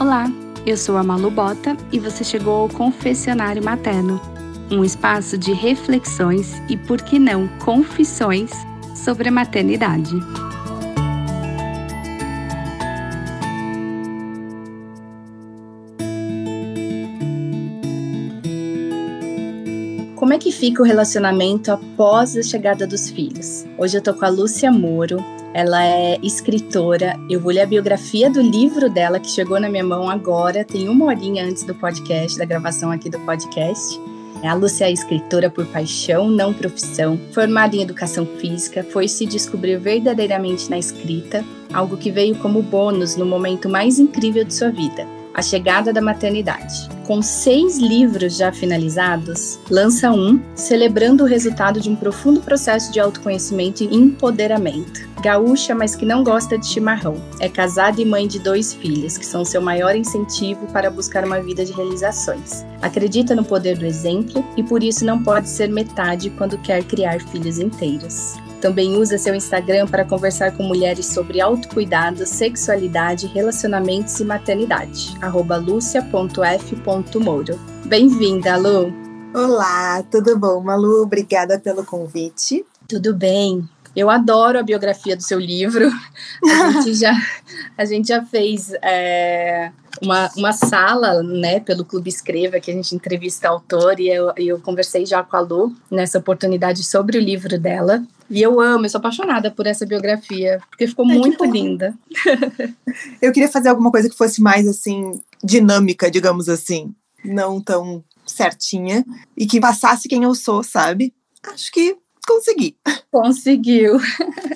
Olá, 0.00 0.32
eu 0.64 0.76
sou 0.76 0.96
a 0.96 1.02
Malu 1.02 1.28
Bota 1.28 1.76
e 1.90 1.98
você 1.98 2.22
chegou 2.22 2.54
ao 2.54 2.68
Confessionário 2.68 3.64
Materno, 3.64 4.20
um 4.70 4.84
espaço 4.84 5.36
de 5.36 5.52
reflexões 5.52 6.62
e, 6.68 6.76
por 6.76 7.02
que 7.02 7.18
não, 7.18 7.48
confissões 7.58 8.52
sobre 8.94 9.28
a 9.28 9.32
maternidade. 9.32 10.12
Como 20.14 20.32
é 20.32 20.38
que 20.38 20.52
fica 20.52 20.80
o 20.80 20.86
relacionamento 20.86 21.72
após 21.72 22.36
a 22.36 22.42
chegada 22.44 22.86
dos 22.86 23.10
filhos? 23.10 23.66
Hoje 23.76 23.98
eu 23.98 24.02
tô 24.02 24.14
com 24.14 24.24
a 24.24 24.28
Lúcia 24.28 24.70
Moro, 24.70 25.16
ela 25.54 25.84
é 25.84 26.18
escritora. 26.22 27.18
Eu 27.28 27.40
vou 27.40 27.52
ler 27.52 27.62
a 27.62 27.66
biografia 27.66 28.30
do 28.30 28.40
livro 28.40 28.88
dela, 28.90 29.18
que 29.18 29.30
chegou 29.30 29.58
na 29.58 29.68
minha 29.68 29.84
mão 29.84 30.08
agora, 30.08 30.64
tem 30.64 30.88
uma 30.88 31.06
horinha 31.06 31.44
antes 31.44 31.62
do 31.64 31.74
podcast, 31.74 32.38
da 32.38 32.44
gravação 32.44 32.90
aqui 32.90 33.08
do 33.08 33.18
podcast. 33.20 34.00
A 34.44 34.54
Lúcia 34.54 34.84
é 34.84 34.92
escritora 34.92 35.50
por 35.50 35.66
paixão, 35.66 36.30
não 36.30 36.54
profissão, 36.54 37.18
formada 37.32 37.74
em 37.74 37.82
educação 37.82 38.24
física, 38.24 38.84
foi 38.84 39.08
se 39.08 39.26
descobrir 39.26 39.78
verdadeiramente 39.78 40.70
na 40.70 40.78
escrita, 40.78 41.44
algo 41.72 41.96
que 41.96 42.10
veio 42.10 42.36
como 42.36 42.62
bônus 42.62 43.16
no 43.16 43.26
momento 43.26 43.68
mais 43.68 43.98
incrível 43.98 44.44
de 44.44 44.54
sua 44.54 44.70
vida, 44.70 45.04
a 45.38 45.42
chegada 45.42 45.92
da 45.92 46.02
maternidade. 46.02 46.88
Com 47.06 47.22
seis 47.22 47.78
livros 47.78 48.36
já 48.36 48.50
finalizados, 48.50 49.56
lança 49.70 50.10
um, 50.10 50.42
celebrando 50.56 51.22
o 51.22 51.26
resultado 51.28 51.80
de 51.80 51.88
um 51.88 51.94
profundo 51.94 52.40
processo 52.40 52.92
de 52.92 52.98
autoconhecimento 52.98 53.84
e 53.84 53.94
empoderamento. 53.94 55.08
Gaúcha, 55.22 55.76
mas 55.76 55.94
que 55.94 56.04
não 56.04 56.24
gosta 56.24 56.58
de 56.58 56.66
chimarrão. 56.66 57.14
É 57.38 57.48
casada 57.48 58.00
e 58.00 58.04
mãe 58.04 58.26
de 58.26 58.40
dois 58.40 58.74
filhos, 58.74 59.16
que 59.16 59.24
são 59.24 59.44
seu 59.44 59.62
maior 59.62 59.94
incentivo 59.94 60.66
para 60.72 60.90
buscar 60.90 61.24
uma 61.24 61.40
vida 61.40 61.64
de 61.64 61.72
realizações. 61.72 62.64
Acredita 62.82 63.32
no 63.36 63.44
poder 63.44 63.78
do 63.78 63.86
exemplo 63.86 64.44
e 64.56 64.64
por 64.64 64.82
isso 64.82 65.04
não 65.04 65.22
pode 65.22 65.48
ser 65.48 65.68
metade 65.68 66.30
quando 66.30 66.58
quer 66.58 66.82
criar 66.82 67.20
filhos 67.20 67.60
inteiros. 67.60 68.34
Também 68.60 68.96
usa 68.96 69.16
seu 69.18 69.36
Instagram 69.36 69.86
para 69.86 70.04
conversar 70.04 70.56
com 70.56 70.64
mulheres 70.64 71.06
sobre 71.06 71.40
autocuidado, 71.40 72.26
sexualidade, 72.26 73.28
relacionamentos 73.28 74.18
e 74.18 74.24
maternidade. 74.24 75.14
lucia.f.mouro. 75.64 77.58
Bem-vinda, 77.84 78.56
Lu! 78.56 78.92
Olá, 79.32 80.02
tudo 80.10 80.36
bom, 80.36 80.60
Malu? 80.60 81.02
Obrigada 81.02 81.60
pelo 81.60 81.84
convite. 81.84 82.66
Tudo 82.88 83.14
bem. 83.14 83.68
Eu 83.94 84.10
adoro 84.10 84.58
a 84.58 84.62
biografia 84.62 85.16
do 85.16 85.22
seu 85.22 85.38
livro. 85.38 85.88
A 86.44 86.72
gente 86.72 86.94
já, 86.94 87.12
a 87.76 87.84
gente 87.84 88.08
já 88.08 88.24
fez 88.24 88.72
é, 88.82 89.70
uma, 90.02 90.30
uma 90.36 90.52
sala, 90.52 91.22
né, 91.22 91.60
pelo 91.60 91.84
Clube 91.84 92.08
Escreva, 92.08 92.58
que 92.58 92.72
a 92.72 92.74
gente 92.74 92.94
entrevista 92.94 93.48
autor, 93.48 94.00
e 94.00 94.08
eu, 94.08 94.32
eu 94.36 94.58
conversei 94.60 95.06
já 95.06 95.22
com 95.22 95.36
a 95.36 95.40
Lu 95.40 95.72
nessa 95.88 96.18
oportunidade 96.18 96.82
sobre 96.82 97.18
o 97.18 97.20
livro 97.20 97.56
dela. 97.58 98.02
E 98.30 98.42
eu 98.42 98.60
amo, 98.60 98.84
eu 98.84 98.90
sou 98.90 98.98
apaixonada 98.98 99.50
por 99.50 99.66
essa 99.66 99.86
biografia, 99.86 100.60
porque 100.68 100.86
ficou 100.86 101.10
é 101.10 101.14
muito 101.14 101.44
linda. 101.44 101.94
eu 103.22 103.32
queria 103.32 103.48
fazer 103.48 103.68
alguma 103.70 103.90
coisa 103.90 104.08
que 104.08 104.16
fosse 104.16 104.42
mais, 104.42 104.66
assim, 104.68 105.22
dinâmica, 105.42 106.10
digamos 106.10 106.48
assim. 106.48 106.94
Não 107.24 107.60
tão 107.60 108.04
certinha. 108.26 109.04
E 109.36 109.46
que 109.46 109.60
passasse 109.60 110.08
quem 110.08 110.24
eu 110.24 110.34
sou, 110.34 110.62
sabe? 110.62 111.14
Acho 111.42 111.72
que 111.72 111.96
consegui. 112.26 112.76
Conseguiu. 113.10 113.98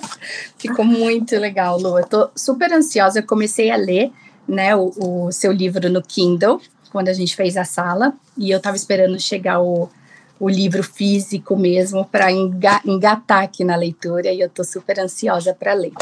Ficou 0.59 0.85
muito 0.85 1.35
legal, 1.37 1.79
Lu. 1.79 1.97
Eu 1.97 2.05
tô 2.05 2.29
super 2.35 2.71
ansiosa. 2.71 3.19
Eu 3.19 3.25
comecei 3.25 3.71
a 3.71 3.75
ler 3.75 4.11
né, 4.47 4.75
o, 4.75 4.91
o 4.97 5.31
seu 5.31 5.51
livro 5.51 5.89
no 5.89 6.01
Kindle, 6.03 6.61
quando 6.91 7.09
a 7.09 7.13
gente 7.13 7.35
fez 7.35 7.57
a 7.57 7.65
sala, 7.65 8.13
e 8.37 8.51
eu 8.51 8.57
estava 8.57 8.75
esperando 8.75 9.19
chegar 9.19 9.59
o, 9.59 9.89
o 10.43 10.49
livro 10.49 10.83
físico 10.83 11.55
mesmo 11.55 12.03
para 12.03 12.29
engatar 12.29 13.43
aqui 13.43 13.63
na 13.63 13.77
leitura, 13.77 14.29
e 14.29 14.41
eu 14.41 14.47
estou 14.47 14.65
super 14.65 14.99
ansiosa 14.99 15.53
para 15.53 15.73
ler. 15.73 15.93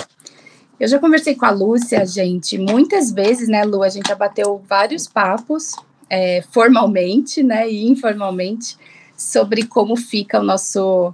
Eu 0.79 0.87
já 0.87 0.97
conversei 0.97 1.35
com 1.35 1.45
a 1.45 1.51
Lúcia, 1.51 2.03
gente, 2.07 2.57
muitas 2.57 3.11
vezes, 3.11 3.47
né, 3.47 3.63
Lu? 3.63 3.83
A 3.83 3.89
gente 3.89 4.07
já 4.07 4.15
bateu 4.15 4.59
vários 4.67 5.07
papos, 5.07 5.75
é, 6.09 6.41
formalmente, 6.51 7.43
né, 7.43 7.69
e 7.69 7.87
informalmente, 7.87 8.77
sobre 9.15 9.67
como 9.67 9.95
fica 9.95 10.39
o 10.39 10.43
nosso 10.43 11.13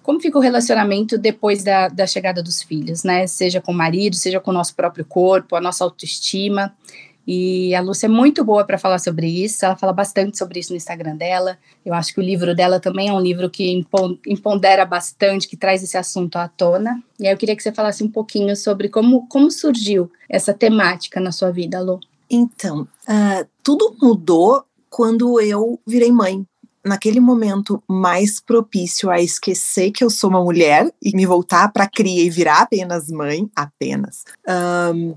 como 0.00 0.20
fica 0.20 0.38
o 0.38 0.40
relacionamento 0.40 1.18
depois 1.18 1.64
da, 1.64 1.88
da 1.88 2.06
chegada 2.06 2.42
dos 2.42 2.62
filhos, 2.62 3.02
né? 3.02 3.26
Seja 3.26 3.58
com 3.60 3.72
o 3.72 3.74
marido, 3.74 4.14
seja 4.14 4.38
com 4.38 4.50
o 4.50 4.54
nosso 4.54 4.76
próprio 4.76 5.04
corpo, 5.04 5.56
a 5.56 5.60
nossa 5.62 5.82
autoestima. 5.82 6.76
E 7.26 7.74
a 7.74 7.80
Lúcia 7.80 8.06
é 8.06 8.08
muito 8.08 8.44
boa 8.44 8.64
para 8.64 8.78
falar 8.78 8.98
sobre 8.98 9.26
isso, 9.26 9.64
ela 9.64 9.76
fala 9.76 9.92
bastante 9.92 10.36
sobre 10.36 10.60
isso 10.60 10.72
no 10.72 10.76
Instagram 10.76 11.16
dela. 11.16 11.58
Eu 11.84 11.94
acho 11.94 12.12
que 12.12 12.20
o 12.20 12.22
livro 12.22 12.54
dela 12.54 12.78
também 12.78 13.08
é 13.08 13.12
um 13.12 13.20
livro 13.20 13.48
que 13.48 13.84
empodera 14.26 14.84
bastante, 14.84 15.48
que 15.48 15.56
traz 15.56 15.82
esse 15.82 15.96
assunto 15.96 16.36
à 16.36 16.48
tona. 16.48 17.02
E 17.18 17.26
aí 17.26 17.32
eu 17.32 17.38
queria 17.38 17.56
que 17.56 17.62
você 17.62 17.72
falasse 17.72 18.04
um 18.04 18.10
pouquinho 18.10 18.54
sobre 18.54 18.88
como, 18.88 19.26
como 19.28 19.50
surgiu 19.50 20.10
essa 20.28 20.52
temática 20.52 21.18
na 21.18 21.32
sua 21.32 21.50
vida, 21.50 21.80
Lu. 21.80 21.98
Então, 22.28 22.82
uh, 22.82 23.46
tudo 23.62 23.96
mudou 24.00 24.64
quando 24.90 25.40
eu 25.40 25.80
virei 25.86 26.12
mãe 26.12 26.46
naquele 26.84 27.18
momento 27.18 27.82
mais 27.88 28.40
propício 28.40 29.10
a 29.10 29.20
esquecer 29.20 29.90
que 29.90 30.04
eu 30.04 30.10
sou 30.10 30.28
uma 30.28 30.42
mulher 30.42 30.92
e 31.02 31.16
me 31.16 31.24
voltar 31.24 31.72
para 31.72 31.88
cria 31.88 32.22
e 32.22 32.30
virar 32.30 32.60
apenas 32.60 33.08
mãe, 33.08 33.50
apenas, 33.56 34.24
um, 34.94 35.14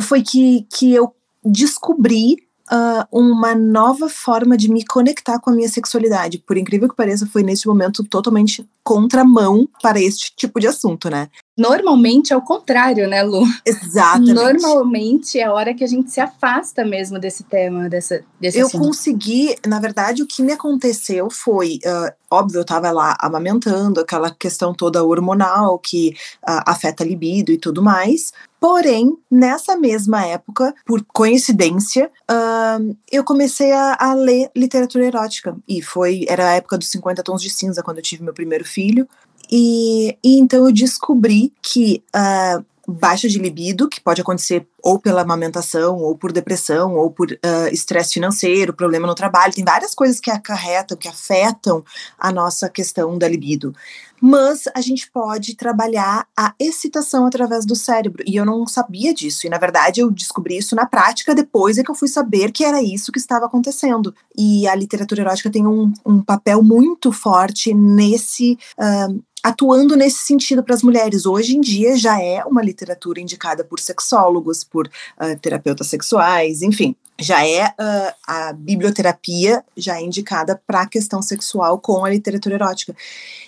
foi 0.00 0.22
que, 0.22 0.64
que 0.70 0.94
eu 0.94 1.12
descobri 1.50 2.36
uh, 2.70 3.06
uma 3.10 3.54
nova 3.54 4.08
forma 4.08 4.56
de 4.56 4.70
me 4.70 4.84
conectar 4.84 5.38
com 5.40 5.50
a 5.50 5.52
minha 5.52 5.68
sexualidade. 5.68 6.38
Por 6.38 6.56
incrível 6.56 6.88
que 6.88 6.96
pareça, 6.96 7.26
foi 7.26 7.42
nesse 7.42 7.66
momento 7.66 8.04
totalmente 8.04 8.68
contramão 8.82 9.68
para 9.82 10.00
este 10.00 10.34
tipo 10.36 10.60
de 10.60 10.66
assunto, 10.66 11.10
né? 11.10 11.28
Normalmente 11.58 12.32
é 12.32 12.36
o 12.36 12.40
contrário, 12.40 13.08
né, 13.08 13.20
Lu? 13.24 13.42
Exatamente. 13.66 14.32
Normalmente 14.32 15.40
é 15.40 15.44
a 15.44 15.52
hora 15.52 15.74
que 15.74 15.82
a 15.82 15.88
gente 15.88 16.08
se 16.08 16.20
afasta 16.20 16.84
mesmo 16.84 17.18
desse 17.18 17.42
tema, 17.42 17.88
dessa, 17.88 18.22
desse 18.40 18.58
Eu 18.58 18.68
assunto. 18.68 18.84
consegui, 18.84 19.56
na 19.66 19.80
verdade, 19.80 20.22
o 20.22 20.26
que 20.26 20.40
me 20.40 20.52
aconteceu 20.52 21.28
foi, 21.28 21.80
uh, 21.84 22.12
óbvio, 22.30 22.58
eu 22.58 22.62
estava 22.62 22.92
lá 22.92 23.16
amamentando, 23.18 23.98
aquela 23.98 24.30
questão 24.30 24.72
toda 24.72 25.02
hormonal 25.02 25.80
que 25.80 26.10
uh, 26.48 26.62
afeta 26.64 27.02
a 27.02 27.06
libido 27.06 27.50
e 27.50 27.58
tudo 27.58 27.82
mais. 27.82 28.32
Porém, 28.60 29.16
nessa 29.30 29.76
mesma 29.76 30.24
época, 30.26 30.74
por 30.84 31.04
coincidência, 31.12 32.10
uh, 32.30 32.96
eu 33.10 33.22
comecei 33.22 33.72
a, 33.72 33.96
a, 33.98 34.14
ler 34.14 34.50
literatura 34.54 35.06
erótica. 35.06 35.56
E 35.66 35.80
foi, 35.80 36.24
era 36.28 36.50
a 36.50 36.54
época 36.54 36.78
dos 36.78 36.90
50 36.90 37.22
tons 37.22 37.40
de 37.40 37.50
cinza, 37.50 37.82
quando 37.82 37.98
eu 37.98 38.02
tive 38.02 38.22
meu 38.22 38.34
primeiro 38.34 38.64
filho. 38.64 39.08
E, 39.50 40.16
e 40.22 40.38
então 40.38 40.66
eu 40.66 40.72
descobri 40.72 41.52
que 41.62 42.02
uh, 42.14 42.64
baixa 42.90 43.28
de 43.28 43.38
libido, 43.38 43.88
que 43.88 44.00
pode 44.00 44.22
acontecer 44.22 44.66
ou 44.82 44.98
pela 44.98 45.20
amamentação, 45.20 45.98
ou 45.98 46.16
por 46.16 46.32
depressão, 46.32 46.94
ou 46.94 47.10
por 47.10 47.38
estresse 47.70 48.10
uh, 48.10 48.12
financeiro, 48.14 48.72
problema 48.72 49.06
no 49.06 49.14
trabalho, 49.14 49.52
tem 49.52 49.64
várias 49.64 49.94
coisas 49.94 50.18
que 50.18 50.30
acarretam, 50.30 50.96
que 50.96 51.08
afetam 51.08 51.84
a 52.18 52.32
nossa 52.32 52.68
questão 52.70 53.18
da 53.18 53.28
libido. 53.28 53.74
Mas 54.20 54.64
a 54.74 54.80
gente 54.80 55.10
pode 55.10 55.54
trabalhar 55.54 56.26
a 56.36 56.54
excitação 56.58 57.26
através 57.26 57.66
do 57.66 57.76
cérebro, 57.76 58.22
e 58.26 58.36
eu 58.36 58.44
não 58.44 58.66
sabia 58.66 59.12
disso, 59.12 59.46
e 59.46 59.50
na 59.50 59.58
verdade 59.58 60.00
eu 60.00 60.10
descobri 60.10 60.56
isso 60.56 60.74
na 60.74 60.86
prática 60.86 61.34
depois 61.34 61.76
é 61.76 61.82
que 61.82 61.90
eu 61.90 61.94
fui 61.94 62.08
saber 62.08 62.50
que 62.50 62.64
era 62.64 62.82
isso 62.82 63.12
que 63.12 63.18
estava 63.18 63.46
acontecendo. 63.46 64.14
E 64.36 64.66
a 64.66 64.74
literatura 64.74 65.20
erótica 65.20 65.50
tem 65.50 65.66
um, 65.66 65.92
um 66.06 66.22
papel 66.22 66.62
muito 66.62 67.12
forte 67.12 67.74
nesse 67.74 68.58
uh, 68.78 69.22
atuando 69.48 69.96
nesse 69.96 70.18
sentido 70.18 70.62
para 70.62 70.74
as 70.74 70.82
mulheres. 70.82 71.26
Hoje 71.26 71.56
em 71.56 71.60
dia 71.60 71.96
já 71.96 72.20
é 72.22 72.44
uma 72.44 72.62
literatura 72.62 73.20
indicada 73.20 73.64
por 73.64 73.80
sexólogos, 73.80 74.62
por 74.62 74.86
uh, 74.86 75.38
terapeutas 75.40 75.86
sexuais, 75.86 76.62
enfim, 76.62 76.94
já 77.20 77.44
é 77.46 77.66
uh, 77.66 78.14
a 78.26 78.52
biblioterapia 78.52 79.64
já 79.76 79.96
é 79.96 80.02
indicada 80.02 80.60
para 80.66 80.82
a 80.82 80.86
questão 80.86 81.20
sexual 81.20 81.78
com 81.78 82.04
a 82.04 82.10
literatura 82.10 82.54
erótica. 82.54 82.94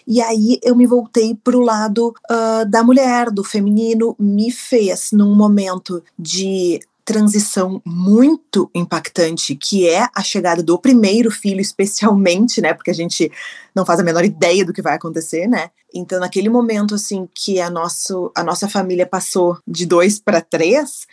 E 0.06 0.20
aí 0.20 0.58
eu 0.62 0.74
me 0.74 0.86
voltei 0.86 1.36
para 1.36 1.56
o 1.56 1.60
lado 1.60 2.12
uh, 2.30 2.68
da 2.68 2.82
mulher, 2.82 3.30
do 3.30 3.44
feminino, 3.44 4.16
me 4.18 4.50
fez 4.50 5.10
num 5.12 5.34
momento 5.36 6.02
de 6.18 6.80
transição 7.10 7.82
muito 7.84 8.70
impactante, 8.72 9.56
que 9.56 9.88
é 9.88 10.06
a 10.14 10.22
chegada 10.22 10.62
do 10.62 10.78
primeiro 10.78 11.28
filho, 11.28 11.60
especialmente, 11.60 12.60
né? 12.60 12.72
Porque 12.72 12.92
a 12.92 12.94
gente 12.94 13.32
não 13.74 13.84
faz 13.84 13.98
a 13.98 14.04
menor 14.04 14.24
ideia 14.24 14.64
do 14.64 14.72
que 14.72 14.80
vai 14.80 14.94
acontecer, 14.94 15.48
né? 15.48 15.70
Então, 15.92 16.20
naquele 16.20 16.48
momento, 16.48 16.94
assim, 16.94 17.28
que 17.34 17.60
a, 17.60 17.68
nosso, 17.68 18.30
a 18.32 18.44
nossa 18.44 18.68
família 18.68 19.04
passou 19.04 19.58
de 19.66 19.86
dois 19.86 20.20
para 20.20 20.40
três, 20.40 21.08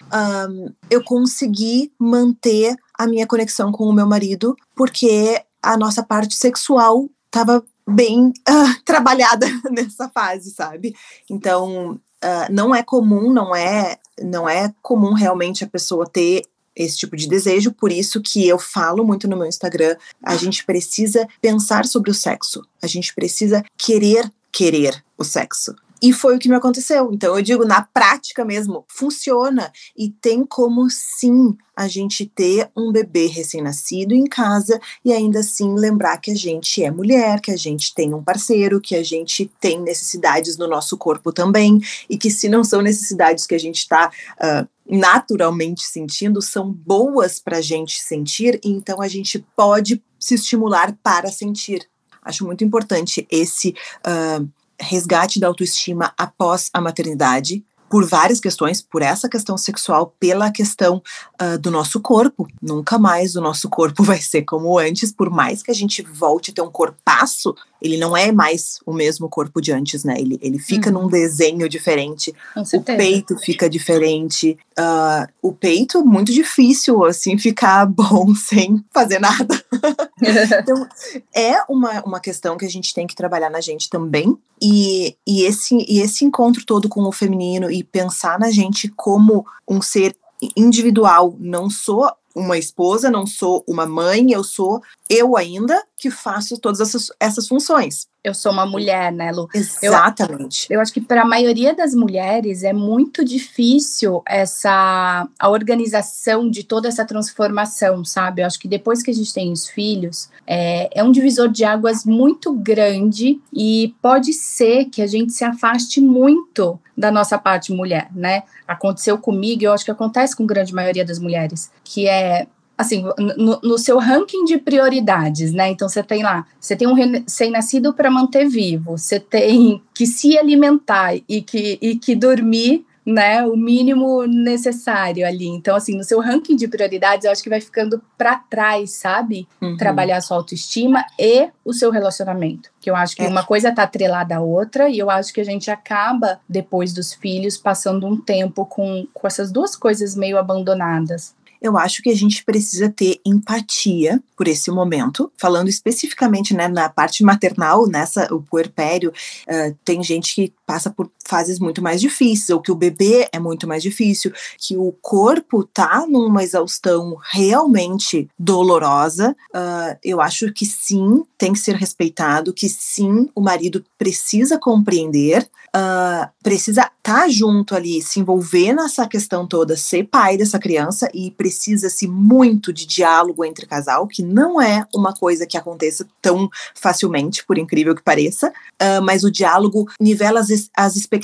um, 0.48 0.72
eu 0.88 1.04
consegui 1.04 1.92
manter 2.00 2.76
a 2.94 3.08
minha 3.08 3.26
conexão 3.26 3.72
com 3.72 3.86
o 3.86 3.94
meu 3.94 4.06
marido, 4.06 4.56
porque 4.76 5.42
a 5.64 5.76
nossa 5.76 6.04
parte 6.04 6.36
sexual 6.36 7.10
estava 7.26 7.64
bem 7.90 8.28
uh, 8.28 8.84
trabalhada 8.86 9.48
nessa 9.72 10.08
fase, 10.10 10.52
sabe? 10.52 10.96
Então, 11.28 12.00
uh, 12.24 12.52
não 12.52 12.74
é 12.74 12.84
comum, 12.84 13.32
não 13.32 13.56
é 13.56 13.98
não 14.22 14.50
é 14.50 14.74
comum 14.82 15.14
realmente 15.14 15.64
a 15.64 15.68
pessoa 15.68 16.10
ter 16.10 16.44
esse 16.76 16.98
tipo 16.98 17.16
de 17.16 17.28
desejo, 17.28 17.72
por 17.72 17.92
isso 17.92 18.22
que 18.22 18.48
eu 18.48 18.60
falo 18.60 19.04
muito 19.04 19.28
no 19.28 19.36
meu 19.36 19.48
Instagram, 19.48 19.96
a 20.24 20.36
gente 20.36 20.64
precisa 20.64 21.28
pensar 21.42 21.86
sobre 21.86 22.12
o 22.12 22.14
sexo, 22.14 22.64
a 22.82 22.88
gente 22.88 23.14
precisa 23.16 23.64
querer 23.76 24.32
querer 24.52 25.04
o 25.18 25.24
sexo. 25.24 25.76
E 26.02 26.14
foi 26.14 26.36
o 26.36 26.40
que 26.40 26.50
me 26.50 26.56
aconteceu. 26.56 27.12
Então, 27.12 27.36
eu 27.36 27.42
digo, 27.42 27.66
na 27.66 27.82
prática 27.82 28.46
mesmo, 28.46 28.86
funciona. 28.88 29.72
E 29.96 30.10
tem 30.10 30.46
como 30.46 30.90
sim 30.90 31.58
a 31.76 31.88
gente 31.88 32.26
ter 32.26 32.70
um 32.76 32.92
bebê 32.92 33.28
recém-nascido 33.28 34.14
em 34.14 34.26
casa 34.26 34.80
e 35.06 35.12
ainda 35.12 35.40
assim 35.40 35.76
lembrar 35.76 36.18
que 36.18 36.32
a 36.32 36.36
gente 36.36 36.84
é 36.84 36.90
mulher, 36.90 37.40
que 37.40 37.52
a 37.52 37.58
gente 37.58 37.94
tem 37.94 38.14
um 38.14 38.24
parceiro, 38.24 38.82
que 38.82 38.96
a 38.96 39.04
gente 39.04 39.50
tem 39.60 39.80
necessidades 39.80 40.58
no 40.58 40.68
nosso 40.68 40.98
corpo 40.98 41.32
também. 41.32 41.80
E 42.10 42.18
que 42.18 42.30
se 42.30 42.48
não 42.50 42.64
são 42.64 42.82
necessidades 42.82 43.46
que 43.46 43.56
a 43.56 43.60
gente 43.60 43.78
está. 43.78 44.12
Uh, 44.38 44.68
naturalmente 44.90 45.84
sentindo 45.84 46.42
são 46.42 46.72
boas 46.72 47.42
para 47.42 47.58
a 47.58 47.62
gente 47.62 48.00
sentir, 48.00 48.58
então 48.64 49.02
a 49.02 49.08
gente 49.10 49.46
pode 49.54 50.02
se 50.18 50.36
estimular 50.36 50.98
para 51.04 51.30
sentir. 51.30 51.86
Acho 52.24 52.46
muito 52.46 52.64
importante 52.64 53.28
esse 53.30 53.76
uh, 54.06 54.48
resgate 54.80 55.40
da 55.40 55.48
autoestima 55.48 56.14
após 56.18 56.70
a 56.74 56.82
maternidade, 56.82 57.64
por 57.90 58.06
várias 58.06 58.40
questões, 58.40 58.82
por 58.82 59.02
essa 59.02 59.30
questão 59.30 59.58
sexual, 59.58 60.14
pela 60.20 60.52
questão 60.52 61.02
uh, 61.42 61.58
do 61.58 61.72
nosso 61.72 62.00
corpo. 62.02 62.48
Nunca 62.62 63.00
mais 63.00 63.36
o 63.36 63.42
nosso 63.42 63.70
corpo 63.70 64.04
vai 64.04 64.20
ser 64.20 64.44
como 64.44 64.78
antes, 64.78 65.12
por 65.12 65.30
mais 65.30 65.64
que 65.64 65.72
a 65.72 65.74
gente 65.74 66.02
volte 66.02 66.52
a 66.52 66.54
ter 66.54 66.62
um 66.62 66.72
corpaço, 66.72 67.56
ele 67.82 67.98
não 67.98 68.16
é 68.16 68.32
mais 68.32 68.80
o 68.86 68.94
mesmo 68.94 69.30
corpo 69.30 69.62
de 69.62 69.72
antes, 69.72 70.04
né? 70.04 70.16
Ele, 70.18 70.40
ele 70.42 70.60
fica 70.60 70.90
uhum. 70.90 71.04
num 71.04 71.08
desenho 71.08 71.70
diferente, 71.70 72.34
o 72.56 72.82
peito 72.82 73.38
fica 73.38 73.70
diferente. 73.70 74.58
Uh, 74.78 75.28
o 75.42 75.54
peito, 75.54 76.06
muito 76.06 76.32
difícil, 76.32 77.04
assim, 77.04 77.38
ficar 77.40 77.86
bom 77.86 78.34
sem 78.36 78.84
fazer 78.94 79.20
nada. 79.20 79.64
então, 80.62 80.88
é 81.36 81.62
uma, 81.70 82.02
uma 82.04 82.20
questão 82.20 82.58
que 82.58 82.66
a 82.66 82.70
gente 82.70 82.94
tem 82.94 83.08
que 83.08 83.16
trabalhar 83.16 83.50
na 83.50 83.62
gente 83.62 83.90
também. 83.90 84.38
E, 84.62 85.16
e, 85.26 85.44
esse, 85.44 85.76
e 85.88 86.00
esse 86.00 86.26
encontro 86.26 86.66
todo 86.66 86.90
com 86.90 87.04
o 87.04 87.12
feminino 87.12 87.70
e 87.70 87.84
pensar 87.84 88.40
na 88.40 88.50
gente 88.50 88.88
como 88.90 89.46
um 89.68 89.82
ser 89.82 90.16
individual, 90.56 91.36
não 91.40 91.70
sou 91.70 92.12
uma 92.38 92.58
esposa, 92.58 93.10
não 93.10 93.26
sou 93.26 93.64
uma 93.68 93.86
mãe, 93.86 94.32
eu 94.32 94.44
sou 94.44 94.82
eu 95.10 95.36
ainda 95.36 95.84
que 95.96 96.12
faço 96.12 96.60
todas 96.60 96.80
essas, 96.80 97.12
essas 97.20 97.48
funções. 97.48 98.08
Eu 98.28 98.34
sou 98.34 98.52
uma 98.52 98.66
mulher, 98.66 99.10
né, 99.10 99.32
Lu? 99.32 99.48
Exatamente. 99.54 100.68
Eu, 100.70 100.76
eu 100.76 100.82
acho 100.82 100.92
que 100.92 101.00
para 101.00 101.22
a 101.22 101.26
maioria 101.26 101.74
das 101.74 101.96
mulheres 101.96 102.62
é 102.62 102.74
muito 102.74 103.24
difícil 103.24 104.22
essa 104.28 105.26
a 105.40 105.50
organização 105.50 106.50
de 106.50 106.62
toda 106.66 106.90
essa 106.90 107.06
transformação, 107.06 108.04
sabe? 108.04 108.42
Eu 108.42 108.46
acho 108.46 108.60
que 108.60 108.68
depois 108.68 109.02
que 109.02 109.10
a 109.10 109.14
gente 109.14 109.34
tem 109.34 109.50
os 109.50 109.70
filhos, 109.70 110.30
é, 110.46 110.90
é 110.94 111.02
um 111.02 111.12
divisor 111.12 111.48
de 111.48 111.64
águas 111.64 112.04
muito 112.04 112.52
grande 112.54 113.40
e 113.54 113.96
pode 114.02 114.34
ser 114.34 114.86
que 114.86 115.02
a 115.02 115.08
gente 115.08 115.32
se 115.32 115.46
afaste 115.46 116.02
muito 116.02 116.78
da 116.98 117.10
nossa 117.10 117.38
parte 117.38 117.72
mulher, 117.72 118.10
né? 118.14 118.44
Aconteceu 118.68 119.18
comigo, 119.18 119.64
eu 119.64 119.72
acho 119.72 119.86
que 119.86 119.92
acontece 119.92 120.36
com 120.36 120.44
a 120.44 120.48
grande 120.48 120.74
maioria 120.74 121.06
das 121.06 121.20
mulheres, 121.20 121.72
que 121.82 122.10
é 122.10 122.48
assim, 122.78 123.04
no, 123.38 123.60
no, 123.64 123.78
seu 123.78 123.98
ranking 123.98 124.46
de 124.46 124.58
prioridades, 124.58 125.52
né? 125.52 125.70
Então 125.70 125.90
você 125.90 126.04
tem 126.04 126.22
lá, 126.22 126.46
você 126.60 126.76
tem 126.76 126.88
um 126.88 126.94
recém-nascido 126.94 127.92
para 127.94 128.12
manter 128.12 128.48
vivo, 128.48 128.98
você 128.98 129.20
tem 129.20 129.82
que 129.94 130.06
se 130.06 130.38
alimentar 130.38 131.16
e 131.28 131.42
que, 131.42 131.80
e 131.82 131.96
que 131.98 132.16
dormir, 132.16 132.86
né? 133.04 133.44
O 133.46 133.56
mínimo 133.56 134.28
necessário 134.28 135.26
ali. 135.26 135.48
Então, 135.48 135.76
assim, 135.76 135.96
no 135.96 136.04
seu 136.04 136.20
ranking 136.20 136.56
de 136.56 136.68
prioridades, 136.68 137.26
eu 137.26 137.32
acho 137.32 137.42
que 137.42 137.50
vai 137.50 137.62
ficando 137.62 138.02
para 138.18 138.36
trás, 138.38 138.92
sabe? 138.92 139.48
Uhum. 139.62 139.78
Trabalhar 139.78 140.18
a 140.18 140.22
sua 140.22 140.38
autoestima 140.38 141.06
e 141.18 141.50
o 141.64 141.74
seu 141.74 141.90
relacionamento. 141.90 142.70
Que 142.82 142.90
eu 142.90 142.96
acho 142.96 143.16
que 143.16 143.24
é. 143.24 143.28
uma 143.28 143.46
coisa 143.46 143.72
tá 143.72 143.84
atrelada 143.84 144.36
à 144.36 144.42
outra, 144.42 144.90
e 144.90 145.00
eu 145.00 145.10
acho 145.10 145.34
que 145.34 145.42
a 145.42 145.46
gente 145.46 145.72
acaba, 145.72 146.40
depois 146.50 146.94
dos 146.94 147.14
filhos, 147.14 147.58
passando 147.58 148.06
um 148.06 148.20
tempo 148.20 148.66
com, 148.66 149.08
com 149.14 149.26
essas 149.26 149.52
duas 149.52 149.76
coisas 149.76 150.14
meio 150.14 150.38
abandonadas 150.38 151.37
eu 151.62 151.78
acho 151.78 152.02
que 152.02 152.10
a 152.10 152.16
gente 152.16 152.44
precisa 152.44 152.90
ter 152.90 153.20
empatia 153.26 154.22
por 154.36 154.48
esse 154.48 154.70
momento. 154.72 155.32
Falando 155.38 155.68
especificamente 155.68 156.54
né, 156.54 156.68
na 156.68 156.90
parte 156.90 157.24
maternal, 157.24 157.88
nessa 157.88 158.34
o 158.34 158.42
puerpério, 158.42 159.12
uh, 159.48 159.76
tem 159.84 160.04
gente 160.04 160.36
que 160.36 160.54
passa 160.66 160.90
por 160.90 161.10
fases 161.28 161.60
muito 161.60 161.82
mais 161.82 162.00
difíceis, 162.00 162.50
ou 162.50 162.62
que 162.62 162.72
o 162.72 162.76
bebê 162.76 163.28
é 163.32 163.40
muito 163.40 163.68
mais 163.68 163.84
difícil, 163.84 164.32
que 164.58 164.78
o 164.78 164.92
corpo 165.02 165.64
tá 165.64 166.06
numa 166.08 166.44
exaustão 166.44 167.18
realmente 167.32 168.30
dolorosa. 168.38 169.36
Uh, 169.54 169.98
eu 170.04 170.22
acho 170.22 170.52
que 170.54 170.66
sim, 170.66 171.24
tem 171.38 171.54
que 171.54 171.60
ser 171.60 171.76
respeitado, 171.76 172.54
que 172.54 172.70
sim, 172.70 173.30
o 173.36 173.42
marido 173.42 173.84
precisa 173.98 174.58
compreender, 174.58 175.48
uh, 175.76 176.30
precisa 176.42 176.82
estar 176.82 177.22
tá 177.22 177.30
junto 177.30 177.76
ali, 177.76 178.02
se 178.02 178.20
envolver 178.20 178.74
nessa 178.74 179.08
questão 179.08 179.48
toda, 179.48 179.78
ser 179.78 180.06
pai 180.06 180.38
dessa 180.38 180.60
criança 180.60 181.10
e 181.14 181.32
precisa-se 181.32 182.08
muito 182.08 182.74
de 182.74 182.86
diálogo 182.86 183.46
entre 183.46 183.66
casal, 183.66 184.08
que 184.08 184.24
não 184.24 184.62
é 184.62 184.86
uma 184.94 185.14
coisa 185.14 185.46
que 185.46 185.58
aconteça 185.58 186.08
tão 186.22 186.50
facilmente, 186.74 187.46
por 187.46 187.58
incrível 187.58 187.96
que 187.96 188.04
pareça, 188.04 188.50
uh, 188.50 189.02
mas 189.02 189.24
o 189.24 189.32
diálogo 189.32 189.90
nivela 190.00 190.40
as, 190.40 190.70
as 190.76 190.96
expectativas. 190.96 191.17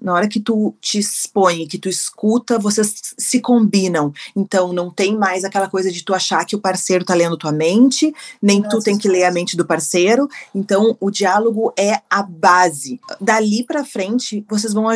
Na 0.00 0.14
hora 0.14 0.28
que 0.28 0.40
tu 0.40 0.74
te 0.80 0.98
expõe, 0.98 1.66
que 1.66 1.78
tu 1.78 1.88
escuta, 1.88 2.58
vocês 2.58 3.14
se 3.18 3.40
combinam. 3.40 4.12
Então 4.34 4.72
não 4.72 4.90
tem 4.90 5.16
mais 5.16 5.44
aquela 5.44 5.68
coisa 5.68 5.90
de 5.90 6.04
tu 6.04 6.14
achar 6.14 6.44
que 6.44 6.56
o 6.56 6.60
parceiro 6.60 7.04
tá 7.04 7.14
lendo 7.14 7.36
tua 7.36 7.52
mente, 7.52 8.14
nem 8.40 8.60
Nossa, 8.60 8.76
tu 8.76 8.82
tem 8.82 8.98
que 8.98 9.08
ler 9.08 9.24
a 9.24 9.32
mente 9.32 9.56
do 9.56 9.66
parceiro. 9.66 10.28
Então 10.54 10.96
o 11.00 11.10
diálogo 11.10 11.72
é 11.78 12.00
a 12.08 12.22
base. 12.22 13.00
Dali 13.20 13.64
para 13.64 13.84
frente, 13.84 14.44
vocês 14.48 14.72
vão 14.72 14.86